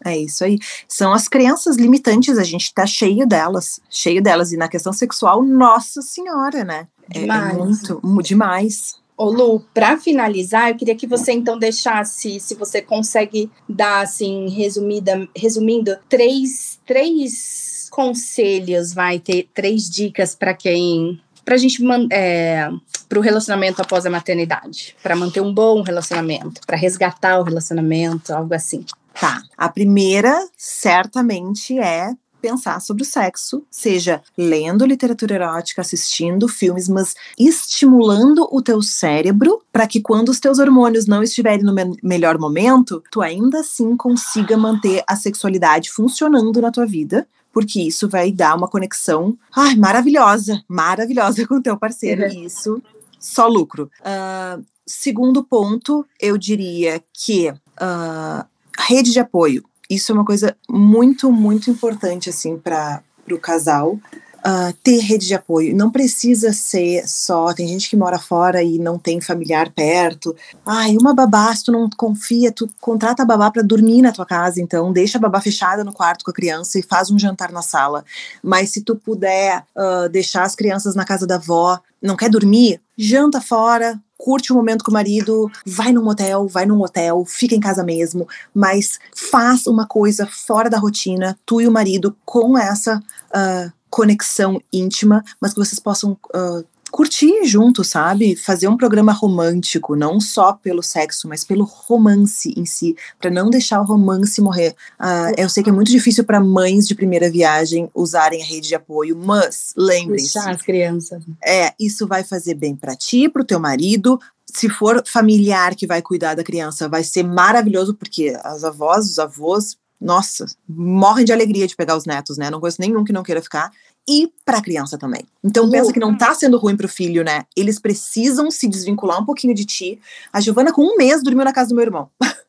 É 0.04 0.16
isso 0.16 0.44
aí. 0.44 0.58
São 0.86 1.12
as 1.12 1.26
crenças 1.26 1.76
limitantes, 1.76 2.38
a 2.38 2.44
gente 2.44 2.72
tá 2.72 2.86
cheio 2.86 3.26
delas, 3.26 3.80
cheio 3.90 4.22
delas. 4.22 4.52
E 4.52 4.56
na 4.56 4.68
questão 4.68 4.92
sexual, 4.92 5.42
nossa 5.42 6.02
senhora, 6.02 6.62
né? 6.62 6.86
Demais. 7.08 7.50
É, 7.50 7.54
é 7.54 7.58
muito, 7.58 8.22
demais. 8.22 8.96
Ô 9.16 9.30
Lu, 9.30 9.60
para 9.72 9.96
finalizar, 9.96 10.70
eu 10.70 10.76
queria 10.76 10.94
que 10.94 11.06
você 11.06 11.32
então 11.32 11.58
deixasse, 11.58 12.38
se 12.40 12.54
você 12.54 12.82
consegue 12.82 13.50
dar 13.68 14.00
assim, 14.00 14.48
resumida, 14.48 15.28
resumindo, 15.36 15.96
três, 16.08 16.80
três 16.84 17.88
conselhos, 17.90 18.92
vai 18.92 19.20
ter 19.20 19.48
três 19.54 19.88
dicas 19.88 20.34
para 20.34 20.52
quem 20.52 21.20
para 21.44 21.54
a 21.54 21.58
gente 21.58 21.82
é, 22.10 22.68
para 23.08 23.18
o 23.18 23.22
relacionamento 23.22 23.82
após 23.82 24.06
a 24.06 24.10
maternidade, 24.10 24.96
para 25.02 25.14
manter 25.14 25.40
um 25.40 25.52
bom 25.52 25.82
relacionamento, 25.82 26.60
para 26.66 26.76
resgatar 26.76 27.38
o 27.38 27.42
relacionamento, 27.42 28.32
algo 28.32 28.54
assim. 28.54 28.84
Tá. 29.20 29.42
A 29.56 29.68
primeira, 29.68 30.48
certamente, 30.56 31.78
é 31.78 32.12
pensar 32.44 32.78
sobre 32.78 33.02
o 33.02 33.06
sexo, 33.06 33.64
seja 33.70 34.20
lendo 34.36 34.84
literatura 34.84 35.34
erótica, 35.34 35.80
assistindo 35.80 36.46
filmes, 36.46 36.90
mas 36.90 37.14
estimulando 37.38 38.46
o 38.52 38.60
teu 38.60 38.82
cérebro 38.82 39.62
para 39.72 39.86
que 39.86 39.98
quando 39.98 40.28
os 40.28 40.38
teus 40.38 40.58
hormônios 40.58 41.06
não 41.06 41.22
estiverem 41.22 41.64
no 41.64 41.72
me 41.72 41.96
melhor 42.02 42.38
momento, 42.38 43.02
tu 43.10 43.22
ainda 43.22 43.60
assim 43.60 43.96
consiga 43.96 44.58
manter 44.58 45.02
a 45.06 45.16
sexualidade 45.16 45.90
funcionando 45.90 46.60
na 46.60 46.70
tua 46.70 46.84
vida, 46.84 47.26
porque 47.54 47.80
isso 47.80 48.08
vai 48.08 48.32
dar 48.32 48.56
uma 48.56 48.68
conexão 48.68 49.38
ai, 49.54 49.76
maravilhosa, 49.76 50.62
maravilhosa 50.68 51.46
com 51.48 51.54
o 51.54 51.62
teu 51.62 51.78
parceiro. 51.78 52.24
Uhum. 52.24 52.28
E 52.28 52.44
isso, 52.46 52.82
só 53.18 53.46
lucro. 53.46 53.88
Uh, 54.00 54.62
segundo 54.84 55.44
ponto, 55.44 56.04
eu 56.20 56.36
diria 56.36 57.00
que 57.12 57.48
uh, 57.50 58.44
rede 58.76 59.12
de 59.12 59.20
apoio. 59.20 59.64
Isso 59.88 60.10
é 60.10 60.14
uma 60.14 60.24
coisa 60.24 60.56
muito, 60.68 61.30
muito 61.30 61.70
importante, 61.70 62.28
assim, 62.28 62.58
para 62.58 63.02
o 63.30 63.38
casal 63.38 63.98
uh, 64.46 64.72
ter 64.82 64.98
rede 65.00 65.26
de 65.26 65.34
apoio. 65.34 65.74
Não 65.74 65.90
precisa 65.90 66.52
ser 66.52 67.08
só. 67.08 67.52
Tem 67.52 67.66
gente 67.66 67.88
que 67.88 67.96
mora 67.96 68.18
fora 68.18 68.62
e 68.62 68.78
não 68.78 68.98
tem 68.98 69.20
familiar 69.20 69.70
perto. 69.72 70.36
Ai, 70.64 70.96
uma 70.96 71.14
babá, 71.14 71.54
se 71.54 71.64
tu 71.64 71.72
não 71.72 71.88
confia, 71.96 72.52
tu 72.52 72.68
contrata 72.80 73.22
a 73.22 73.26
babá 73.26 73.50
para 73.50 73.62
dormir 73.62 74.02
na 74.02 74.12
tua 74.12 74.26
casa, 74.26 74.60
então 74.60 74.92
deixa 74.92 75.18
a 75.18 75.20
babá 75.20 75.40
fechada 75.40 75.82
no 75.82 75.92
quarto 75.92 76.24
com 76.24 76.30
a 76.30 76.34
criança 76.34 76.78
e 76.78 76.82
faz 76.82 77.10
um 77.10 77.18
jantar 77.18 77.50
na 77.50 77.62
sala. 77.62 78.04
Mas 78.42 78.70
se 78.70 78.82
tu 78.82 78.94
puder 78.94 79.64
uh, 79.74 80.08
deixar 80.08 80.44
as 80.44 80.54
crianças 80.54 80.94
na 80.94 81.04
casa 81.04 81.26
da 81.26 81.36
avó, 81.36 81.80
não 82.02 82.16
quer 82.16 82.28
dormir, 82.28 82.80
janta 82.98 83.40
fora, 83.40 83.98
curte 84.18 84.52
o 84.52 84.54
um 84.54 84.58
momento 84.58 84.84
com 84.84 84.90
o 84.90 84.94
marido, 84.94 85.50
vai 85.66 85.92
num 85.92 86.02
motel, 86.02 86.46
vai 86.46 86.66
num 86.66 86.80
hotel, 86.80 87.24
fica 87.26 87.54
em 87.54 87.60
casa 87.60 87.82
mesmo, 87.82 88.28
mas 88.54 88.98
faz 89.14 89.66
uma 89.66 89.86
coisa 89.86 90.26
fora 90.26 90.70
da 90.70 90.78
rotina, 90.78 91.38
tu 91.44 91.60
e 91.60 91.66
o 91.66 91.72
marido, 91.72 92.16
com 92.24 92.56
essa 92.56 92.98
uh, 92.98 93.72
conexão 93.94 94.60
íntima, 94.72 95.22
mas 95.40 95.52
que 95.52 95.60
vocês 95.60 95.78
possam 95.78 96.18
uh, 96.34 96.64
curtir 96.90 97.44
junto, 97.44 97.84
sabe? 97.84 98.34
Fazer 98.34 98.66
um 98.66 98.76
programa 98.76 99.12
romântico, 99.12 99.94
não 99.94 100.18
só 100.18 100.52
pelo 100.52 100.82
sexo, 100.82 101.28
mas 101.28 101.44
pelo 101.44 101.62
romance 101.62 102.52
em 102.56 102.66
si, 102.66 102.96
para 103.20 103.30
não 103.30 103.48
deixar 103.48 103.80
o 103.80 103.84
romance 103.84 104.40
morrer. 104.40 104.74
Uh, 105.00 105.32
eu 105.38 105.48
sei 105.48 105.62
que 105.62 105.70
é 105.70 105.72
muito 105.72 105.92
difícil 105.92 106.24
para 106.24 106.40
mães 106.40 106.88
de 106.88 106.94
primeira 106.96 107.30
viagem 107.30 107.88
usarem 107.94 108.42
a 108.42 108.44
rede 108.44 108.66
de 108.66 108.74
apoio, 108.74 109.16
mas 109.16 109.72
lembrem-se. 109.76 110.36
As 110.40 110.60
crianças. 110.60 111.22
É, 111.40 111.72
isso 111.78 112.04
vai 112.08 112.24
fazer 112.24 112.54
bem 112.54 112.74
para 112.74 112.96
ti, 112.96 113.28
para 113.28 113.42
o 113.42 113.46
teu 113.46 113.60
marido, 113.60 114.18
se 114.44 114.68
for 114.68 115.04
familiar 115.06 115.76
que 115.76 115.86
vai 115.86 116.02
cuidar 116.02 116.34
da 116.34 116.42
criança, 116.42 116.88
vai 116.88 117.04
ser 117.04 117.22
maravilhoso, 117.22 117.94
porque 117.94 118.36
as 118.42 118.64
avós, 118.64 119.08
os 119.08 119.18
avós, 119.20 119.76
nossa, 120.04 120.44
morrem 120.68 121.24
de 121.24 121.32
alegria 121.32 121.66
de 121.66 121.74
pegar 121.74 121.96
os 121.96 122.04
netos, 122.04 122.36
né? 122.36 122.50
Não 122.50 122.60
conheço 122.60 122.80
nenhum 122.80 123.02
que 123.02 123.12
não 123.12 123.22
queira 123.22 123.40
ficar. 123.40 123.72
E 124.06 124.30
para 124.44 124.58
a 124.58 124.62
criança 124.62 124.98
também. 124.98 125.24
Então, 125.42 125.70
pensa 125.70 125.90
que 125.90 125.98
não 125.98 126.14
tá 126.14 126.34
sendo 126.34 126.58
ruim 126.58 126.76
pro 126.76 126.86
filho, 126.86 127.24
né? 127.24 127.44
Eles 127.56 127.78
precisam 127.78 128.50
se 128.50 128.68
desvincular 128.68 129.18
um 129.18 129.24
pouquinho 129.24 129.54
de 129.54 129.64
ti. 129.64 129.98
A 130.30 130.42
Giovana, 130.42 130.74
com 130.74 130.82
um 130.82 130.96
mês, 130.98 131.22
dormiu 131.22 131.42
na 131.42 131.54
casa 131.54 131.70
do 131.70 131.74
meu 131.74 131.84
irmão. 131.84 132.10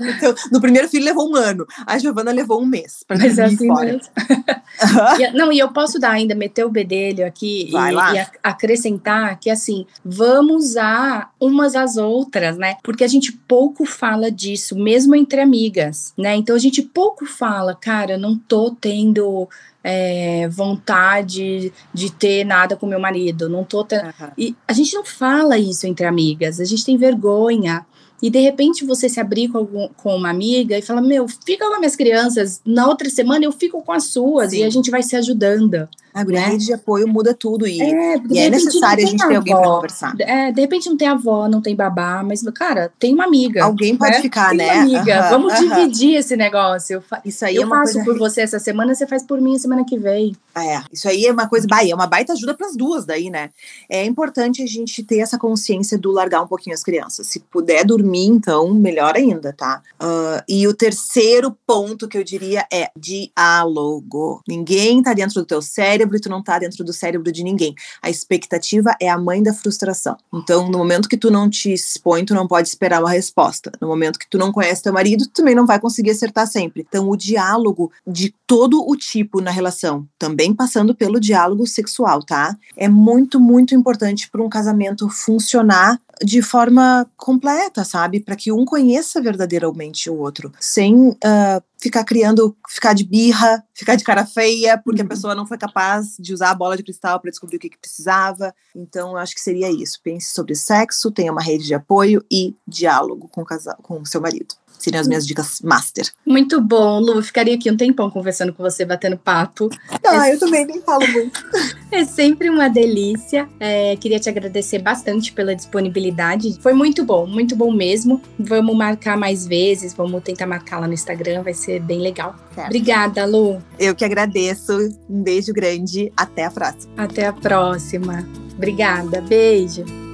Então, 0.00 0.34
no 0.52 0.60
primeiro 0.60 0.88
filho 0.88 1.04
levou 1.04 1.28
um 1.28 1.34
ano, 1.34 1.66
a 1.86 1.98
Giovana 1.98 2.30
levou 2.30 2.62
um 2.62 2.66
mês 2.66 3.04
para 3.06 3.18
Mas 3.18 3.38
é 3.38 3.44
assim 3.44 3.66
fora. 3.66 3.92
Mesmo. 3.92 4.08
e, 5.18 5.30
não, 5.32 5.52
e 5.52 5.58
eu 5.58 5.68
posso 5.72 5.98
dar 5.98 6.12
ainda, 6.12 6.34
meter 6.34 6.64
o 6.64 6.70
bedelho 6.70 7.26
aqui 7.26 7.68
Vai 7.72 7.92
e, 7.92 7.94
lá. 7.94 8.14
e 8.14 8.26
acrescentar 8.42 9.38
que 9.40 9.50
assim, 9.50 9.86
vamos 10.04 10.68
usar 10.68 11.32
umas 11.40 11.74
às 11.74 11.96
outras, 11.96 12.56
né? 12.56 12.76
Porque 12.82 13.04
a 13.04 13.08
gente 13.08 13.32
pouco 13.32 13.84
fala 13.84 14.30
disso, 14.30 14.76
mesmo 14.76 15.14
entre 15.14 15.40
amigas, 15.40 16.12
né? 16.16 16.36
Então 16.36 16.54
a 16.54 16.60
gente 16.60 16.82
pouco 16.82 17.26
fala, 17.26 17.74
cara, 17.74 18.16
não 18.16 18.36
tô 18.36 18.70
tendo 18.70 19.48
é, 19.82 20.48
vontade 20.48 21.72
de 21.92 22.12
ter 22.12 22.44
nada 22.44 22.76
com 22.76 22.86
meu 22.86 23.00
marido, 23.00 23.48
não 23.48 23.64
tô. 23.64 23.80
Uhum. 23.80 24.30
E 24.36 24.56
a 24.66 24.72
gente 24.72 24.94
não 24.94 25.04
fala 25.04 25.58
isso 25.58 25.86
entre 25.86 26.06
amigas, 26.06 26.60
a 26.60 26.64
gente 26.64 26.84
tem 26.84 26.96
vergonha 26.96 27.86
e 28.22 28.30
de 28.30 28.40
repente 28.40 28.84
você 28.84 29.08
se 29.08 29.20
abrir 29.20 29.48
com, 29.48 29.58
algum, 29.58 29.88
com 29.96 30.16
uma 30.16 30.30
amiga 30.30 30.76
e 30.76 30.82
fala: 30.82 31.00
Meu, 31.00 31.26
fica 31.28 31.66
com 31.66 31.74
as 31.74 31.78
minhas 31.78 31.96
crianças, 31.96 32.60
na 32.64 32.86
outra 32.86 33.08
semana 33.08 33.44
eu 33.44 33.52
fico 33.52 33.82
com 33.82 33.92
as 33.92 34.04
suas, 34.04 34.50
Sim. 34.50 34.58
e 34.58 34.64
a 34.64 34.70
gente 34.70 34.90
vai 34.90 35.02
se 35.02 35.16
ajudando. 35.16 35.88
A 36.12 36.24
né? 36.24 36.40
rede 36.40 36.66
de 36.66 36.72
apoio 36.72 37.06
muda 37.06 37.34
tudo 37.34 37.66
e 37.66 37.80
é, 37.80 38.16
e 38.30 38.38
é 38.38 38.50
necessário 38.50 39.04
a 39.04 39.06
gente 39.06 39.26
ter 39.26 39.36
alguém 39.36 39.54
para 39.54 39.64
conversar. 39.64 40.14
É, 40.20 40.50
de 40.50 40.60
repente 40.60 40.88
não 40.88 40.96
tem 40.96 41.08
avó, 41.08 41.48
não 41.48 41.60
tem 41.60 41.76
babá, 41.76 42.22
mas, 42.22 42.42
cara, 42.54 42.92
tem 42.98 43.14
uma 43.14 43.24
amiga. 43.24 43.64
Alguém 43.64 43.96
pode 43.96 44.12
né? 44.12 44.20
ficar, 44.20 44.50
tem 44.50 44.58
né? 44.58 44.74
Uma 44.74 44.82
amiga. 44.82 45.30
Vamos 45.30 45.58
dividir 45.58 46.16
esse 46.16 46.36
negócio. 46.36 47.02
Isso 47.24 47.44
aí 47.44 47.56
eu 47.56 47.62
é 47.62 47.66
uma 47.66 47.78
faço 47.78 47.94
coisa... 47.94 48.10
por 48.10 48.18
você 48.18 48.40
essa 48.40 48.58
semana, 48.58 48.94
você 48.94 49.06
faz 49.06 49.22
por 49.22 49.40
mim 49.40 49.56
a 49.56 49.58
semana 49.58 49.84
que 49.84 49.98
vem. 49.98 50.36
É, 50.56 50.82
isso 50.92 51.08
aí 51.08 51.26
é 51.26 51.32
uma 51.32 51.48
coisa, 51.48 51.66
bah, 51.68 51.86
é 51.86 51.94
uma 51.94 52.06
baita 52.06 52.32
ajuda 52.32 52.54
para 52.54 52.66
as 52.66 52.76
duas 52.76 53.04
daí, 53.04 53.30
né? 53.30 53.50
É 53.88 54.04
importante 54.04 54.62
a 54.62 54.66
gente 54.66 55.02
ter 55.02 55.18
essa 55.18 55.38
consciência 55.38 55.96
do 55.96 56.10
largar 56.10 56.42
um 56.42 56.46
pouquinho 56.46 56.74
as 56.74 56.82
crianças. 56.82 57.26
Se 57.26 57.40
puder 57.40 57.84
dormir, 57.84 58.26
então, 58.26 58.72
melhor 58.74 59.14
ainda, 59.14 59.52
tá? 59.52 59.82
Uh, 60.00 60.42
e 60.48 60.66
o 60.66 60.74
terceiro 60.74 61.56
ponto 61.66 62.08
que 62.08 62.18
eu 62.18 62.24
diria 62.24 62.66
é 62.72 62.90
diálogo. 62.96 64.42
Ninguém 64.48 65.02
tá 65.02 65.12
dentro 65.12 65.40
do 65.40 65.46
teu 65.46 65.62
cérebro 65.62 66.07
e 66.16 66.20
tu 66.20 66.28
não 66.28 66.42
tá 66.42 66.58
dentro 66.58 66.84
do 66.84 66.92
cérebro 66.92 67.30
de 67.32 67.42
ninguém. 67.42 67.74
A 68.02 68.10
expectativa 68.10 68.94
é 69.00 69.08
a 69.08 69.18
mãe 69.18 69.42
da 69.42 69.52
frustração. 69.52 70.16
Então, 70.32 70.70
no 70.70 70.78
momento 70.78 71.08
que 71.08 71.16
tu 71.16 71.30
não 71.30 71.48
te 71.48 71.72
expõe, 71.72 72.24
tu 72.24 72.34
não 72.34 72.46
pode 72.46 72.68
esperar 72.68 73.00
uma 73.00 73.10
resposta. 73.10 73.72
No 73.80 73.88
momento 73.88 74.18
que 74.18 74.28
tu 74.28 74.38
não 74.38 74.52
conhece 74.52 74.82
teu 74.82 74.92
marido, 74.92 75.24
tu 75.26 75.32
também 75.32 75.54
não 75.54 75.66
vai 75.66 75.80
conseguir 75.80 76.10
acertar 76.10 76.46
sempre. 76.46 76.86
Então, 76.88 77.08
o 77.08 77.16
diálogo 77.16 77.90
de 78.06 78.34
todo 78.46 78.84
o 78.88 78.96
tipo 78.96 79.40
na 79.40 79.50
relação, 79.50 80.06
também 80.18 80.54
passando 80.54 80.94
pelo 80.94 81.20
diálogo 81.20 81.66
sexual, 81.66 82.22
tá? 82.22 82.56
É 82.76 82.88
muito, 82.88 83.38
muito 83.40 83.74
importante 83.74 84.30
para 84.30 84.42
um 84.42 84.48
casamento 84.48 85.08
funcionar 85.08 86.00
de 86.22 86.42
forma 86.42 87.08
completa, 87.16 87.84
sabe? 87.84 88.20
Para 88.20 88.36
que 88.36 88.50
um 88.52 88.64
conheça 88.64 89.20
verdadeiramente 89.20 90.10
o 90.10 90.18
outro, 90.18 90.52
sem 90.58 91.10
uh, 91.10 91.62
ficar 91.78 92.04
criando, 92.04 92.56
ficar 92.68 92.92
de 92.92 93.04
birra, 93.04 93.64
ficar 93.72 93.94
de 93.94 94.04
cara 94.04 94.26
feia, 94.26 94.78
porque 94.78 95.00
a 95.00 95.04
uhum. 95.04 95.08
pessoa 95.08 95.34
não 95.34 95.46
foi 95.46 95.58
capaz 95.58 96.16
de 96.18 96.34
usar 96.34 96.50
a 96.50 96.54
bola 96.54 96.76
de 96.76 96.82
cristal 96.82 97.20
para 97.20 97.30
descobrir 97.30 97.56
o 97.56 97.60
que, 97.60 97.70
que 97.70 97.78
precisava. 97.78 98.54
Então, 98.74 99.10
eu 99.12 99.16
acho 99.16 99.34
que 99.34 99.40
seria 99.40 99.70
isso. 99.70 100.00
Pense 100.02 100.32
sobre 100.32 100.54
sexo, 100.54 101.10
tenha 101.10 101.32
uma 101.32 101.42
rede 101.42 101.64
de 101.64 101.74
apoio 101.74 102.24
e 102.30 102.54
diálogo 102.66 103.28
com 103.28 103.42
o 103.42 103.46
casal, 103.46 103.76
com 103.82 104.00
o 104.00 104.06
seu 104.06 104.20
marido. 104.20 104.54
Seriam 104.78 105.00
as 105.00 105.08
minhas 105.08 105.26
dicas 105.26 105.60
master. 105.62 106.06
Muito 106.26 106.60
bom, 106.60 107.00
Lu. 107.00 107.22
Ficaria 107.22 107.54
aqui 107.54 107.70
um 107.70 107.76
tempão 107.76 108.10
conversando 108.10 108.52
com 108.52 108.62
você, 108.62 108.84
batendo 108.84 109.16
papo. 109.16 109.68
Ah, 110.06 110.28
é... 110.28 110.34
eu 110.34 110.38
também 110.38 110.64
nem 110.66 110.80
falo 110.80 111.06
muito. 111.08 111.44
é 111.90 112.04
sempre 112.04 112.48
uma 112.48 112.68
delícia. 112.68 113.48
É, 113.58 113.96
queria 113.96 114.18
te 114.18 114.28
agradecer 114.28 114.78
bastante 114.78 115.32
pela 115.32 115.54
disponibilidade. 115.54 116.58
Foi 116.60 116.72
muito 116.72 117.04
bom, 117.04 117.26
muito 117.26 117.56
bom 117.56 117.72
mesmo. 117.72 118.22
Vamos 118.38 118.76
marcar 118.76 119.16
mais 119.16 119.46
vezes, 119.46 119.92
vamos 119.92 120.22
tentar 120.22 120.46
marcar 120.46 120.80
lá 120.80 120.86
no 120.86 120.94
Instagram, 120.94 121.42
vai 121.42 121.54
ser 121.54 121.80
bem 121.80 122.00
legal. 122.00 122.34
Certo. 122.54 122.66
Obrigada, 122.66 123.24
Lu. 123.24 123.62
Eu 123.78 123.94
que 123.94 124.04
agradeço. 124.04 124.72
Um 125.08 125.22
beijo 125.22 125.52
grande. 125.52 126.12
Até 126.16 126.44
a 126.44 126.50
próxima. 126.50 126.92
Até 126.96 127.26
a 127.26 127.32
próxima. 127.32 128.26
Obrigada. 128.56 129.20
Beijo. 129.20 130.07